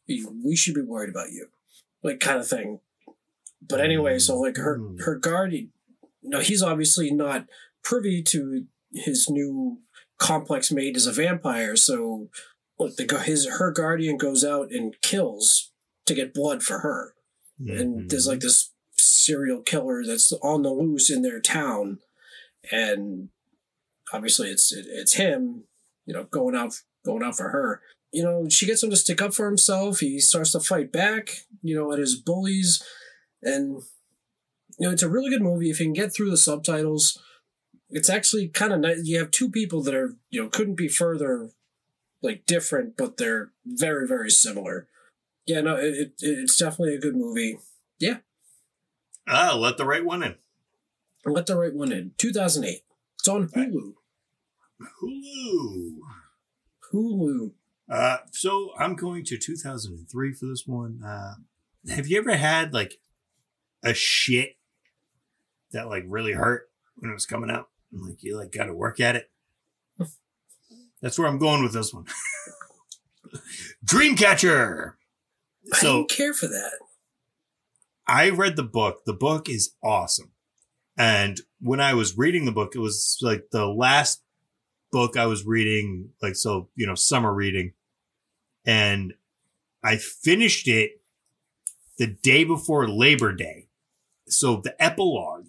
[0.09, 1.49] We should be worried about you,
[2.03, 2.81] like kind of thing.
[3.61, 5.03] But anyway, so like her Mm.
[5.05, 5.73] her guardian,
[6.23, 7.47] no, he's obviously not
[7.83, 9.79] privy to his new
[10.19, 11.77] complex mate as a vampire.
[11.77, 12.29] So
[12.79, 15.73] like the his her guardian goes out and kills
[16.07, 17.15] to get blood for her
[17.59, 18.31] and there's Mm-hmm.
[18.31, 21.99] like this serial killer that's on the loose in their town
[22.73, 23.29] and
[24.13, 25.65] obviously it's it, it's him
[26.07, 26.73] you know going out
[27.05, 30.19] going out for her you know she gets him to stick up for himself he
[30.19, 31.31] starts to fight back
[31.63, 32.83] you know at his bullies
[33.43, 33.83] and
[34.79, 37.21] you know it's a really good movie if you can get through the subtitles
[37.91, 40.89] it's actually kind of nice you have two people that are you know couldn't be
[40.89, 41.51] further
[42.23, 44.89] like different but they're very very similar
[45.47, 47.59] yeah no it, it, it's definitely a good movie
[47.99, 48.19] Yeah.
[49.27, 50.37] Ah, let the right one in.
[51.27, 52.13] Let the right one in.
[52.17, 52.83] 2008.
[53.19, 53.69] It's on Right.
[55.03, 55.99] Hulu.
[56.93, 57.53] Hulu.
[57.89, 61.03] Uh, so I'm going to 2003 for this one.
[61.05, 61.35] Uh,
[61.91, 62.99] have you ever had like
[63.83, 64.57] a shit
[65.73, 67.69] that like really hurt when it was coming out?
[67.93, 69.31] And, like you like got to work at it.
[71.01, 72.07] That's where I'm going with this one.
[73.85, 74.95] Dreamcatcher.
[75.73, 76.73] I So don't care for that.
[78.07, 79.05] I read the book.
[79.05, 80.33] The book is awesome.
[80.97, 84.23] And when I was reading the book, it was like the last
[84.91, 87.75] book I was reading, like, so, you know, summer reading.
[88.69, 89.15] And
[89.83, 91.01] I finished it
[91.97, 93.69] the day before Labor Day.
[94.29, 95.47] So the epilogue,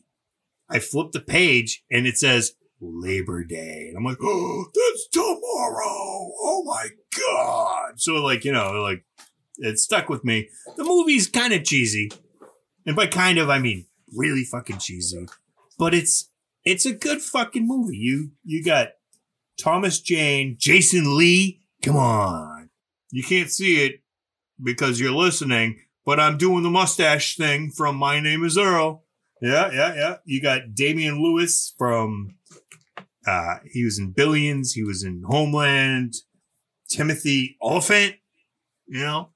[0.69, 3.87] I flipped the page and it says Labor Day.
[3.89, 6.31] And I'm like, oh, that's tomorrow.
[6.41, 7.99] Oh my God.
[7.99, 9.03] So, like, you know, like,
[9.57, 10.47] it stuck with me.
[10.77, 12.09] The movie's kind of cheesy.
[12.85, 15.27] And by kind of, I mean really fucking cheesy.
[15.77, 16.29] But it's
[16.63, 17.97] it's a good fucking movie.
[17.97, 18.89] You you got
[19.59, 21.61] Thomas Jane, Jason Lee.
[21.83, 22.58] Come on.
[23.11, 24.01] You can't see it
[24.61, 29.03] because you're listening, but I'm doing the mustache thing from My Name is Earl.
[29.41, 30.15] Yeah, yeah, yeah.
[30.25, 32.35] You got Damian Lewis from
[33.25, 36.15] uh he was in Billions, he was in Homeland,
[36.89, 38.15] Timothy Olyphant,
[38.87, 39.29] you know,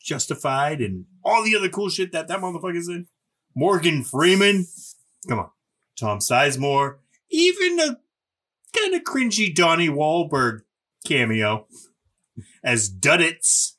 [0.00, 3.06] Justified and all the other cool shit that that motherfucker's in.
[3.54, 4.66] Morgan Freeman.
[5.28, 5.50] Come on.
[5.98, 6.96] Tom Sizemore.
[7.30, 7.98] Even a
[8.74, 10.60] kind of cringy Donnie Wahlberg
[11.04, 11.66] cameo
[12.68, 13.76] as Duddits.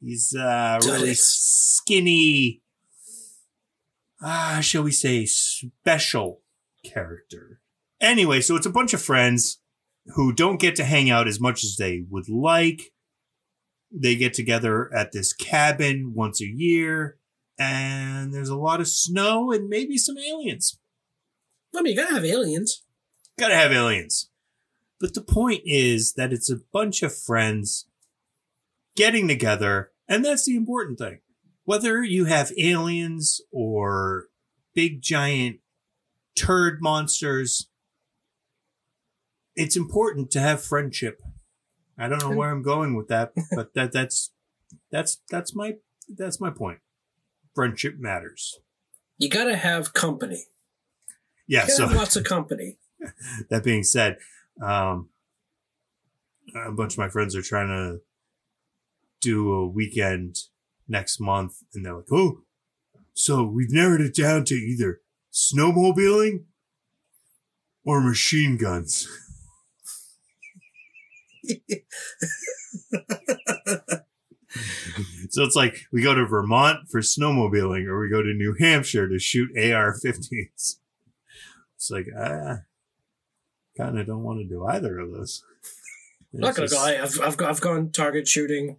[0.00, 2.62] He's uh really skinny,
[4.22, 6.40] ah, shall we say, special
[6.84, 7.60] character.
[8.00, 9.60] Anyway, so it's a bunch of friends
[10.14, 12.92] who don't get to hang out as much as they would like.
[13.92, 17.18] They get together at this cabin once a year,
[17.58, 20.78] and there's a lot of snow and maybe some aliens.
[21.76, 22.84] I mean, you gotta have aliens.
[23.38, 24.30] Gotta have aliens.
[24.98, 27.86] But the point is that it's a bunch of friends
[28.96, 31.20] getting together, and that's the important thing.
[31.64, 34.26] Whether you have aliens or
[34.74, 35.58] big giant
[36.36, 37.68] turd monsters,
[39.54, 41.20] it's important to have friendship.
[41.98, 44.32] I don't know where I'm going with that, but that that's
[44.90, 45.74] that's that's my
[46.08, 46.78] that's my point.
[47.54, 48.58] Friendship matters.
[49.18, 50.44] You gotta have company.
[51.46, 52.78] Yeah, You gotta so have lots of company.
[53.50, 54.16] that being said,
[54.62, 55.10] um,
[56.54, 58.00] a bunch of my friends are trying to
[59.20, 60.36] do a weekend
[60.88, 62.42] next month, and they're like, "Oh,
[63.12, 65.00] so we've narrowed it down to either
[65.32, 66.44] snowmobiling
[67.84, 69.08] or machine guns."
[75.30, 79.08] so it's like we go to Vermont for snowmobiling, or we go to New Hampshire
[79.08, 80.76] to shoot AR-15s.
[81.76, 82.58] It's like ah, I
[83.76, 85.42] kind of don't want to do either of those.
[86.34, 86.86] I'm not gonna just- go.
[86.86, 88.76] I, I've, I've, I've gone target shooting.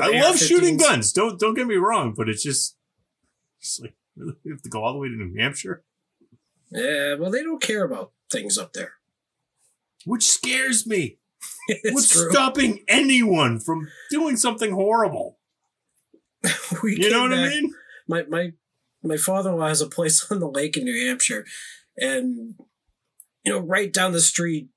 [0.00, 1.12] I love shooting guns.
[1.12, 2.76] Don't don't get me wrong, but it's just,
[3.60, 5.84] it's like really, we have to go all the way to New Hampshire,
[6.70, 8.94] Yeah, well, they don't care about things up there.
[10.04, 11.18] which scares me.
[11.84, 12.30] What's true.
[12.30, 15.38] stopping anyone from doing something horrible?
[16.82, 17.74] we You know what I mean?
[18.08, 18.52] My my
[19.02, 21.44] my father-in-law has a place on the lake in New Hampshire,
[21.96, 22.54] and
[23.44, 24.68] you know, right down the street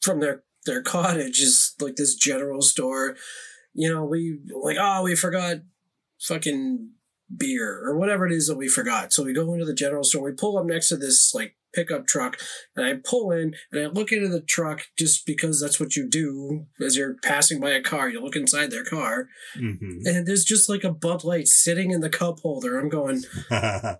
[0.00, 3.16] from their their cottage is like this general store.
[3.80, 5.58] You know, we like oh we forgot
[6.20, 6.90] fucking
[7.34, 9.12] beer or whatever it is that we forgot.
[9.12, 10.24] So we go into the general store.
[10.24, 12.38] We pull up next to this like pickup truck,
[12.74, 16.08] and I pull in and I look into the truck just because that's what you
[16.10, 18.08] do as you're passing by a car.
[18.08, 20.06] You look inside their car, Mm-hmm.
[20.06, 22.80] and there's just like a Bud Light sitting in the cup holder.
[22.80, 23.98] I'm going, huh?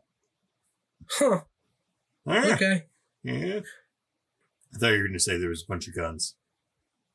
[2.26, 2.86] Okay.
[3.22, 3.60] yeah.
[4.74, 6.34] I thought you were going to say there was a bunch of guns.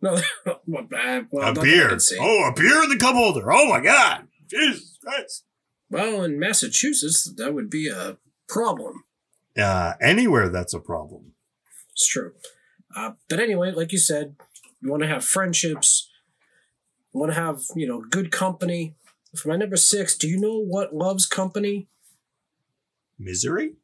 [0.03, 0.19] No,
[0.67, 0.85] well,
[1.31, 1.97] well, a beer.
[2.19, 3.49] Oh, a beer in the cup holder.
[3.53, 4.27] Oh my god.
[4.49, 5.45] Jesus Christ.
[5.89, 8.17] Well, in Massachusetts, that would be a
[8.49, 9.05] problem.
[9.57, 11.35] Uh, anywhere that's a problem.
[11.93, 12.33] It's true.
[12.93, 14.35] Uh, but anyway, like you said,
[14.81, 16.09] you want to have friendships.
[17.13, 18.95] You want to have, you know, good company.
[19.33, 21.87] For my number six, do you know what loves company?
[23.17, 23.75] Misery?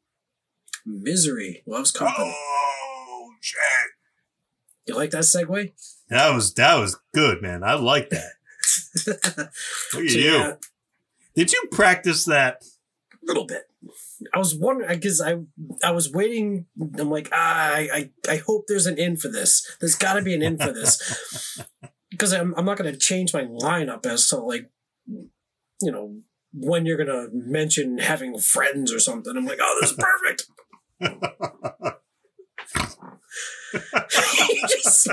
[0.84, 2.34] Misery loves company.
[2.36, 3.60] Oh shit.
[4.90, 5.70] You like that segue?
[6.08, 7.62] That was that was good, man.
[7.62, 8.32] I like that.
[9.06, 9.54] Look at
[9.92, 10.08] So, you.
[10.32, 10.54] yeah,
[11.36, 12.64] Did you practice that?
[13.22, 13.70] a little bit.
[14.34, 15.36] I was wondering because I
[15.84, 16.66] I was waiting.
[16.98, 19.76] I'm like, ah, I, I I hope there's an in for this.
[19.78, 21.62] There's got to be an in for this
[22.10, 24.68] because I'm I'm not going to change my lineup as to like,
[25.06, 26.16] you know,
[26.52, 29.36] when you're going to mention having friends or something.
[29.36, 30.46] I'm like, oh, this is perfect.
[34.68, 35.08] Just.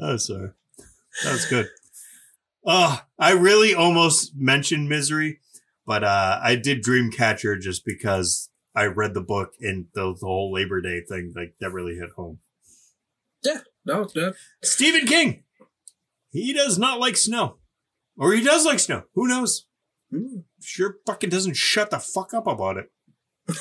[0.00, 0.50] Oh, sorry.
[1.22, 1.68] That was good.
[2.66, 5.40] Oh, I really almost mentioned misery,
[5.86, 10.52] but uh, I did Dreamcatcher just because I read the book and the, the whole
[10.52, 12.38] Labor Day thing like that really hit home.
[13.42, 13.60] Yeah.
[13.84, 14.32] No, no.
[14.62, 15.44] Stephen King.
[16.30, 17.58] He does not like snow.
[18.16, 19.04] Or he does like snow.
[19.14, 19.66] Who knows?
[20.10, 20.40] Hmm.
[20.60, 22.90] Sure fucking doesn't shut the fuck up about it.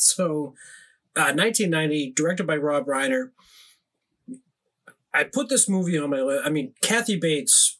[0.00, 0.54] So,
[1.16, 3.30] uh, 1990, directed by Rob Reiner.
[5.12, 6.46] I put this movie on my list.
[6.46, 7.78] I mean, Kathy Bates,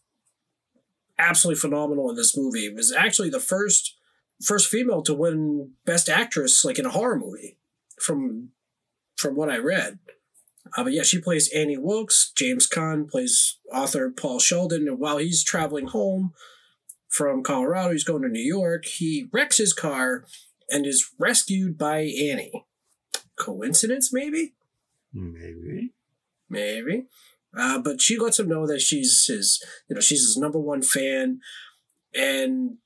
[1.18, 2.72] absolutely phenomenal in this movie.
[2.72, 3.96] Was actually the first
[4.42, 7.56] first female to win Best Actress, like in a horror movie,
[8.00, 8.50] from
[9.16, 9.98] from what I read.
[10.76, 12.32] Uh, but yeah, she plays Annie Wilkes.
[12.36, 16.32] James Caan plays author Paul Sheldon, and while he's traveling home
[17.08, 18.84] from Colorado, he's going to New York.
[18.84, 20.24] He wrecks his car
[20.68, 22.64] and is rescued by Annie.
[23.40, 24.54] Coincidence, maybe?
[25.12, 25.94] Maybe.
[26.48, 27.06] Maybe.
[27.56, 30.82] Uh, but she lets him know that she's his, you know, she's his number one
[30.82, 31.40] fan.
[32.14, 32.76] And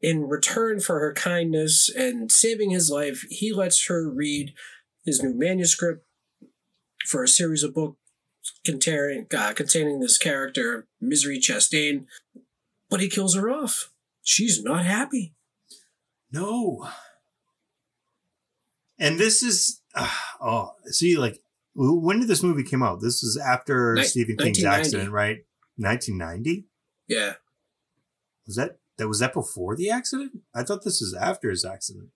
[0.00, 4.52] in return for her kindness and saving his life, he lets her read
[5.04, 6.04] his new manuscript
[7.06, 7.96] for a series of books
[8.64, 12.06] containing, uh, containing this character, Misery Chastain.
[12.90, 13.92] But he kills her off.
[14.22, 15.34] She's not happy.
[16.32, 16.88] No.
[19.00, 20.08] And this is uh,
[20.40, 21.40] oh, see, like
[21.74, 23.00] when did this movie come out?
[23.00, 25.38] This was after Ni- Stephen King's accident, right?
[25.76, 26.66] 1990.
[27.08, 27.34] Yeah.
[28.46, 30.32] Was that that was that before the accident?
[30.54, 32.10] I thought this was after his accident.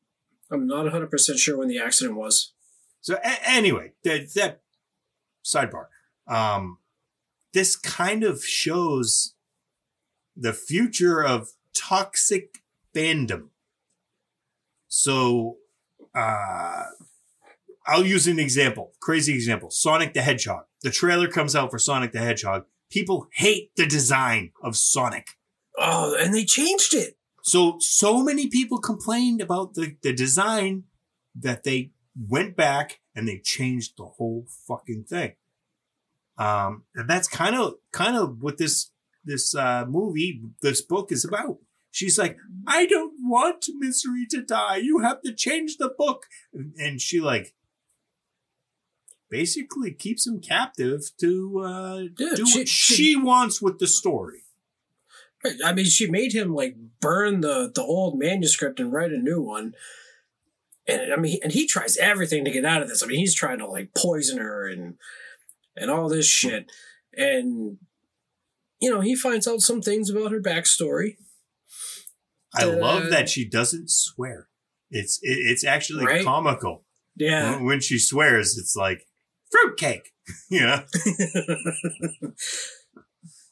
[0.51, 2.53] I'm not 100% sure when the accident was.
[3.01, 4.61] So a- anyway, that, that
[5.45, 5.87] sidebar.
[6.26, 6.78] Um,
[7.55, 9.35] this kind of shows
[10.37, 12.59] the future of toxic
[12.95, 13.49] fandom.
[14.89, 15.57] So,
[16.15, 16.85] uh,
[17.87, 19.71] I'll use an example, crazy example.
[19.71, 20.65] Sonic the Hedgehog.
[20.83, 22.65] The trailer comes out for Sonic the Hedgehog.
[22.91, 25.29] People hate the design of Sonic.
[25.79, 27.19] Oh, and they changed it.
[27.43, 30.85] So, so many people complained about the, the design
[31.39, 35.35] that they went back and they changed the whole fucking thing.
[36.39, 38.93] Um, and that's kind of, kind of what this,
[39.25, 41.59] this, uh, movie, this book is about.
[41.95, 42.37] She's like,
[42.67, 44.79] I don't want Misery to die.
[44.79, 46.27] You have to change the book.
[46.53, 47.55] And, she like,
[49.31, 53.87] basically keeps him captive to, uh, Yeah, do she- what she- she wants with the
[53.87, 54.43] story.
[55.65, 59.41] I mean, she made him like burn the the old manuscript and write a new
[59.43, 59.75] one.
[60.89, 63.03] And I mean, and he tries everything to get out of this.
[63.05, 64.97] I mean, he's trying to like poison her and
[65.77, 66.73] and all this shit.
[67.17, 67.77] And
[68.81, 71.19] you know, he finds out some things about her backstory.
[72.55, 74.49] I love that she doesn't swear.
[74.91, 76.25] It's it, it's actually Right?
[76.25, 76.85] comical
[77.17, 77.53] Yeah.
[77.57, 78.57] when, when she swears.
[78.59, 79.07] It's like
[79.51, 80.13] fruitcake,
[80.49, 80.85] you know.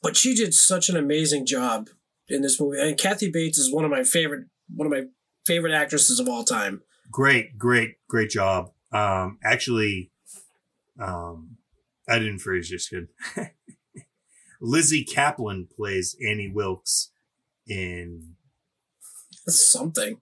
[0.02, 1.88] but she did such an amazing job
[2.28, 2.80] in this movie.
[2.80, 5.04] And Kathy Bates is one of my favorite one of my
[5.46, 6.82] favorite actresses of all time.
[7.10, 8.70] Great, great, great job.
[8.92, 10.10] Um, actually,
[11.00, 11.56] um,
[12.08, 13.08] I didn't phrase this good.
[14.60, 17.10] Lizzy Caplan plays Annie Wilkes
[17.66, 18.34] in
[19.46, 20.20] Something.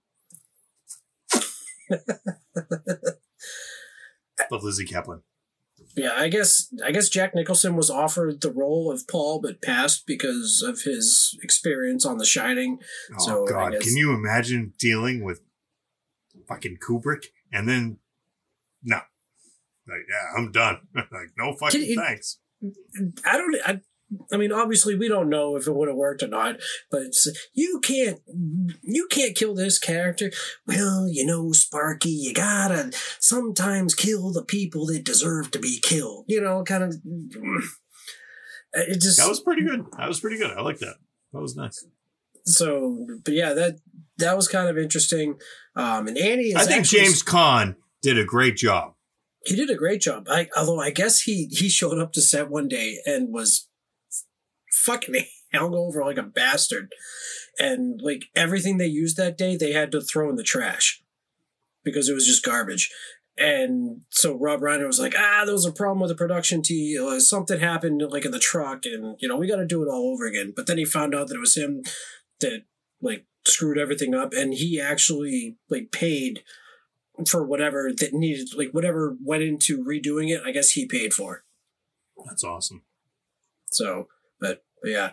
[4.48, 5.22] but Lizzy Caplan.
[5.96, 10.06] Yeah, I guess I guess Jack Nicholson was offered the role of Paul, but passed
[10.06, 12.78] because of his experience on The Shining.
[13.12, 15.40] Oh So, God, guess- can you imagine dealing with
[16.48, 17.98] fucking Kubrick and then
[18.82, 18.96] no,
[19.88, 20.78] like yeah, I'm done.
[20.94, 22.38] like no fucking Can thanks.
[23.26, 23.56] I don't.
[23.66, 23.80] I,
[24.32, 26.56] I mean, obviously, we don't know if it would have worked or not.
[26.90, 27.12] But
[27.54, 28.20] you can't.
[28.82, 30.30] You can't kill this character.
[30.66, 32.90] Well, you know, Sparky, you gotta
[33.20, 36.24] sometimes kill the people that deserve to be killed.
[36.28, 36.94] You know, kind of.
[38.72, 39.84] It just That was pretty good.
[39.98, 40.50] That was pretty good.
[40.56, 40.96] I like that.
[41.32, 41.84] That was nice.
[42.44, 43.06] so.
[43.24, 43.78] But yeah, that
[44.18, 45.38] that was kind of interesting.
[45.76, 46.56] Um, and Annie is.
[46.56, 48.94] I think actually- James Caan did a great job.
[49.44, 50.26] he did a great job.
[50.28, 53.68] I, although I guess he he showed up to set one day and was
[54.72, 56.92] fucking hungover like a bastard,
[57.58, 61.02] and like everything they used that day, they had to throw in the trash
[61.84, 62.90] because it was just garbage.
[63.38, 67.02] And so Rob Reiner was like, "Ah, there was a problem with the production team.
[67.02, 69.88] Uh, something happened like in the truck, and you know we got to do it
[69.88, 71.82] all over again." But then he found out that it was him
[72.40, 72.64] that
[73.00, 76.42] like screwed everything up, and he actually like paid
[77.26, 80.42] for whatever that needed, like whatever went into redoing it.
[80.44, 81.44] I guess he paid for.
[82.26, 82.82] That's awesome.
[83.70, 84.08] So,
[84.40, 85.10] but, but yeah,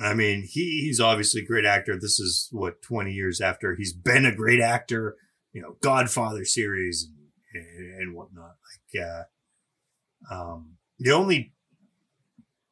[0.00, 1.94] I mean, he, he's obviously a great actor.
[1.94, 5.16] This is what 20 years after he's been a great actor,
[5.52, 7.10] you know, Godfather series
[7.52, 8.56] and, and whatnot.
[8.94, 11.52] Like, uh, um, the only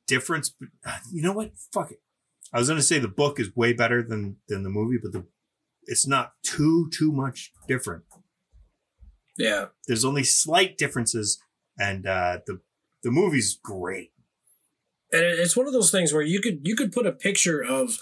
[0.07, 0.55] difference,
[1.13, 1.53] you know what?
[1.73, 2.01] Fuck it.
[2.53, 5.13] I was going to say the book is way better than, than the movie, but
[5.13, 5.27] the,
[5.85, 8.05] it's not too, too much different.
[9.37, 11.39] yeah, There's only slight differences
[11.79, 12.61] and, uh, the
[13.03, 14.13] the movie's great.
[15.13, 17.99] And it's one of those things where you could you could put a picture of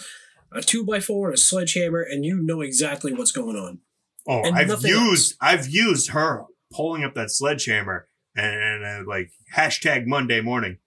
[0.52, 3.80] a two by four and a sledgehammer, and you know exactly what's going on.
[4.28, 10.06] Oh, And I've used I've used her pulling up that sledgehammer and uh, like hashtag
[10.06, 10.78] Monday morning.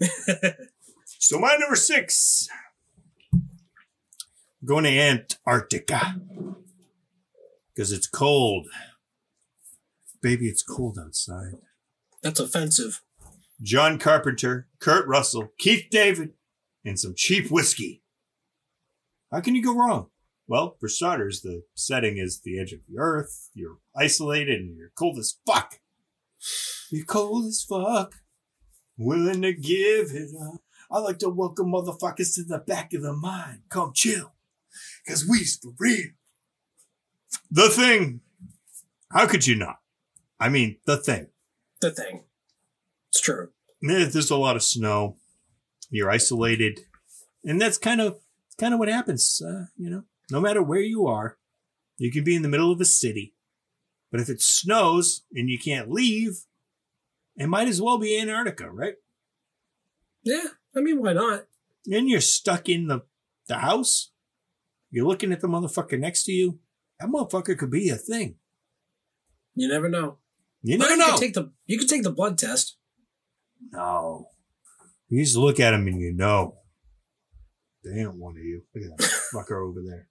[1.18, 2.48] so my number six,
[4.64, 6.20] going to Antarctica
[7.74, 8.68] because it's cold.
[10.22, 11.54] Baby, it's cold outside.
[12.22, 13.02] That's offensive.
[13.62, 16.34] John Carpenter, Kurt Russell, Keith David,
[16.84, 18.02] and some cheap whiskey.
[19.32, 20.08] How can you go wrong?
[20.46, 23.50] Well, for starters, the setting is the edge of the earth.
[23.54, 25.80] You're isolated and you're cold as fuck.
[26.90, 28.14] You're cold as fuck.
[28.96, 30.60] Willing to give it up.
[30.90, 33.62] I like to welcome motherfuckers to the back of the mind.
[33.68, 34.32] Come chill.
[35.08, 36.10] Cause we's for real.
[37.50, 38.20] The thing.
[39.10, 39.78] How could you not?
[40.38, 41.28] I mean, the thing.
[41.80, 42.24] The thing.
[43.16, 43.48] It's true.
[43.80, 45.16] There's a lot of snow.
[45.88, 46.80] You're isolated,
[47.44, 48.18] and that's kind of
[48.58, 49.40] kind of what happens.
[49.42, 51.38] Uh, you know, no matter where you are,
[51.96, 53.34] you can be in the middle of a city,
[54.10, 56.40] but if it snows and you can't leave,
[57.36, 58.96] it might as well be Antarctica, right?
[60.22, 61.46] Yeah, I mean, why not?
[61.86, 63.00] Then you're stuck in the
[63.48, 64.10] the house.
[64.90, 66.58] You're looking at the motherfucker next to you.
[67.00, 68.34] That motherfucker could be a thing.
[69.54, 70.18] You never know.
[70.62, 71.12] You never you know.
[71.12, 72.75] Could take the you could take the blood test.
[73.72, 74.28] No.
[75.08, 76.56] You just look at him and you know.
[77.84, 78.62] They ain't one of you.
[78.74, 80.08] Look at that fucker over there.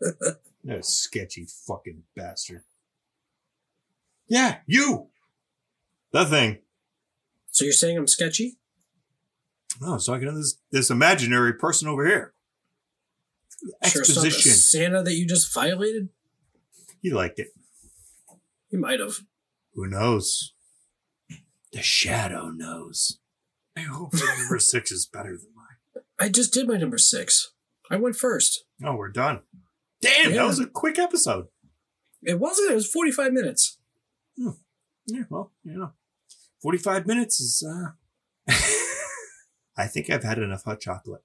[0.66, 2.62] That sketchy fucking bastard.
[4.26, 5.08] Yeah, you.
[6.10, 6.60] The thing.
[7.50, 8.56] So you're saying I'm sketchy?
[9.82, 12.32] Oh, I was talking to this this imaginary person over here.
[13.86, 14.52] Sure, Exposition.
[14.52, 16.08] Santa that you just violated.
[17.02, 17.48] he liked it.
[18.70, 19.18] He might have.
[19.74, 20.53] Who knows?
[21.74, 23.18] The shadow knows.
[23.76, 26.04] I hope your number six is better than mine.
[26.20, 27.52] I just did my number six.
[27.90, 28.64] I went first.
[28.84, 29.40] Oh, we're done.
[30.00, 30.36] Damn, Yeah.
[30.38, 31.48] that was a quick episode.
[32.22, 32.70] It wasn't.
[32.70, 33.78] It was 45 minutes.
[34.36, 35.92] Yeah, well, you know,
[36.62, 37.90] 45 minutes is, uh,
[39.76, 41.22] I think I've had enough hot chocolate.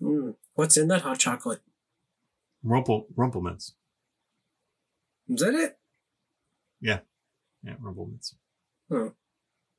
[0.00, 0.36] Mm.
[0.54, 1.60] What's in that hot chocolate?
[2.62, 3.72] Rumple, Rumplemans.
[5.28, 5.78] Is that it?
[6.80, 7.00] Yeah.
[7.62, 8.34] Yeah, Rumple Minze.
[8.90, 9.12] Oh.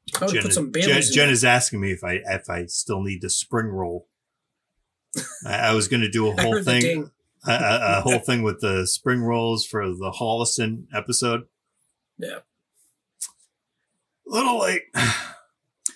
[0.07, 1.31] Jen, put is- some Jen, in Jen it.
[1.31, 4.07] is asking me if I if I still need the spring roll.
[5.45, 7.11] I, I was going to do a whole thing,
[7.47, 11.47] a, a, a whole thing with the spring rolls for the Rollason episode.
[12.17, 12.39] Yeah.
[14.27, 14.83] a little late.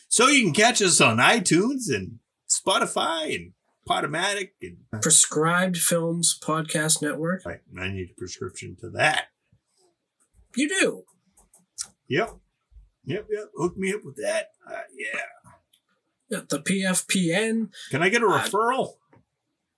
[0.08, 3.52] So you can catch us on iTunes and Spotify and
[3.86, 7.46] Podomatic and Prescribed Films Podcast Network.
[7.46, 9.26] Right, I need a prescription to that.
[10.56, 11.04] You do.
[12.08, 12.30] Yep,
[13.06, 13.46] yep, yep.
[13.58, 14.52] Hook me up with that.
[14.70, 16.40] Uh, yeah.
[16.50, 17.70] The PFPN.
[17.92, 18.96] Can I get a Uh, referral?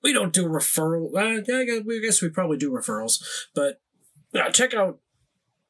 [0.03, 1.07] We don't do referral.
[1.15, 3.21] Uh, yeah, I guess, we guess we probably do referrals,
[3.53, 3.81] but
[4.33, 4.99] uh, check out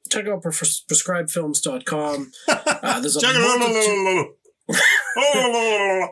[0.09, 2.31] check out pres- prescribedfilms.com.
[2.79, 4.27] Uh, there's a Check multitude-
[5.17, 6.11] it.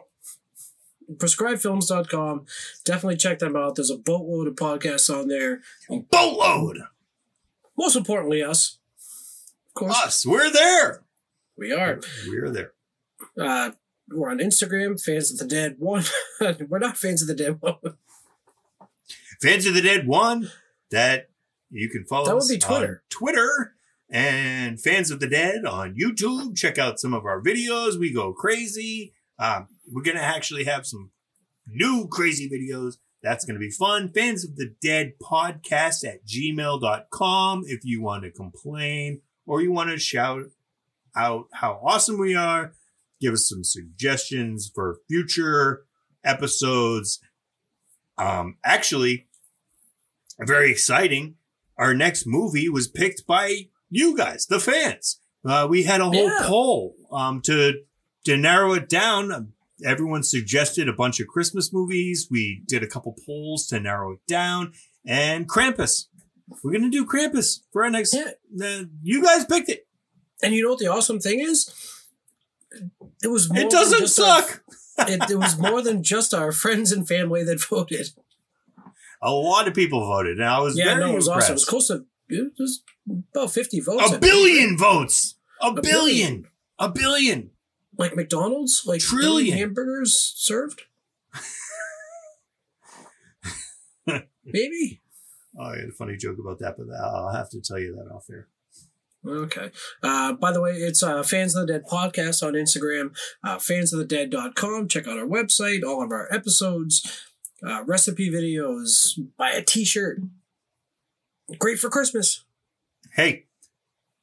[1.11, 2.45] prescribedfilms.com.
[2.83, 3.75] Definitely check them out.
[3.75, 5.61] There's a boatload of podcasts on there.
[5.89, 6.79] Boatload.
[7.77, 8.79] Most importantly, us.
[9.69, 10.25] Of course, Us.
[10.25, 11.03] We're there.
[11.57, 11.99] We are.
[12.27, 12.71] We're there.
[13.39, 13.71] Uh,
[14.09, 16.03] we're on Instagram, Fans of the Dead One.
[16.69, 17.97] we're not Fans of the Dead One.
[19.41, 20.51] Fans of the Dead One.
[20.91, 21.29] That
[21.69, 22.25] you can follow.
[22.25, 23.03] That would us be Twitter.
[23.03, 23.75] on Twitter
[24.09, 26.55] and Fans of the Dead on YouTube.
[26.55, 27.99] Check out some of our videos.
[27.99, 29.13] We go crazy.
[29.39, 31.11] Um, we're gonna actually have some
[31.67, 32.97] new crazy videos.
[33.23, 34.11] That's going to be fun.
[34.13, 39.89] Fans of the Dead podcast at gmail.com if you want to complain or you want
[39.89, 40.43] to shout
[41.15, 42.73] out how awesome we are.
[43.21, 45.85] Give us some suggestions for future
[46.23, 47.19] episodes.
[48.17, 49.27] Um, actually,
[50.39, 51.35] very exciting.
[51.77, 55.19] Our next movie was picked by you guys, the fans.
[55.45, 56.43] Uh, we had a whole Yeah.
[56.43, 57.81] poll um, to
[58.25, 59.53] to narrow it down.
[59.85, 62.27] Everyone suggested a bunch of Christmas movies.
[62.31, 64.73] We did a couple polls to narrow it down,
[65.05, 66.05] and Krampus.
[66.63, 68.13] We're gonna do Krampus for our next.
[68.13, 68.31] Yeah.
[68.63, 69.87] Uh, you guys picked it.
[70.43, 71.71] And you know what the awesome thing is?
[73.23, 74.63] It was more It doesn't just our- suck.
[75.09, 78.07] it, it was more than just our friends and family that voted.
[79.21, 81.45] A lot of people voted, and I was Yeah, very no, it was impressed.
[81.45, 81.51] awesome.
[81.51, 82.83] It was close to it was
[83.33, 84.11] about fifty votes.
[84.11, 85.35] a billion votes.
[85.61, 85.83] A, billion.
[85.83, 86.47] billion.
[86.79, 87.49] A billion.
[87.97, 89.57] like McDonald's, like Trillion.
[89.57, 90.81] hamburgers served.
[94.45, 95.01] Maybe.
[95.57, 98.13] Oh, I had a funny joke about that, but I'll have to tell you that
[98.13, 98.47] off air.
[99.25, 99.71] Okay.
[100.03, 104.87] Uh, by the way, it's uh, Fans of the Dead podcast on Instagram, uh, fansofthedead.com.
[104.87, 107.23] Check out our website, all of our episodes,
[107.65, 110.19] uh, recipe videos, buy a t shirt.
[111.57, 112.43] Great for Christmas.
[113.15, 113.45] Hey,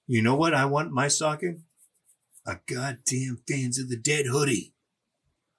[0.07, 1.65] you know what I want my stocking?
[2.47, 4.75] A goddamn fans of the dead hoodie.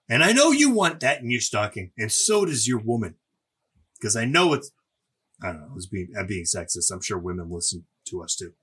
[0.10, 3.16] And I know you want that in your stocking, and so does your woman.
[3.98, 4.72] Because I know it's
[5.41, 6.91] I don't know, I was being I'm being sexist.
[6.91, 8.54] I'm sure women listen to us too.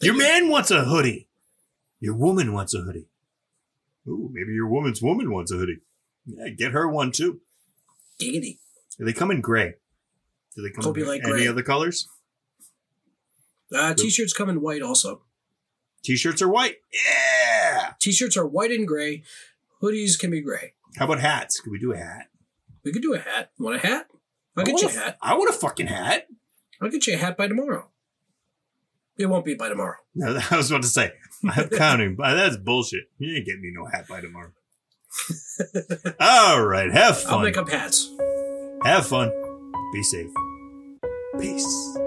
[0.00, 1.28] Your man wants a hoodie.
[2.00, 3.08] Your woman wants a hoodie.
[4.06, 5.80] Ooh, maybe your woman's woman wants a hoodie.
[6.26, 7.40] Yeah, get her one too.
[8.20, 8.58] Giggity.
[8.98, 9.74] Do they come in gray?
[10.54, 11.48] Do they come Hope you in like any gray.
[11.48, 12.08] other colors?
[13.74, 15.22] Uh, t shirts come in white also.
[16.04, 16.76] T-shirts are white.
[16.92, 17.94] Yeah.
[17.98, 19.24] T shirts are white and gray.
[19.82, 20.74] Hoodies can be gray.
[20.96, 21.58] How about hats?
[21.60, 22.28] Could we do a hat?
[22.84, 23.50] We could do a hat.
[23.58, 24.06] Want a hat?
[24.56, 25.18] I'll I get want you a a- hat.
[25.20, 26.28] I want a fucking hat.
[26.80, 27.88] I'll get you a hat by tomorrow.
[29.18, 29.96] It won't be by tomorrow.
[30.18, 31.12] No, I was about to say,
[31.46, 33.04] I'm counting, but that's bullshit.
[33.18, 34.52] You ain't getting me no hat by tomorrow.
[36.20, 37.34] All right, have fun.
[37.34, 38.10] I'll make up hats.
[38.82, 39.30] Have fun.
[39.92, 40.30] Be safe.
[41.38, 41.98] Peace.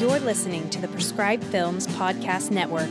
[0.00, 2.90] You're listening to the Prescribed Films Podcast Network,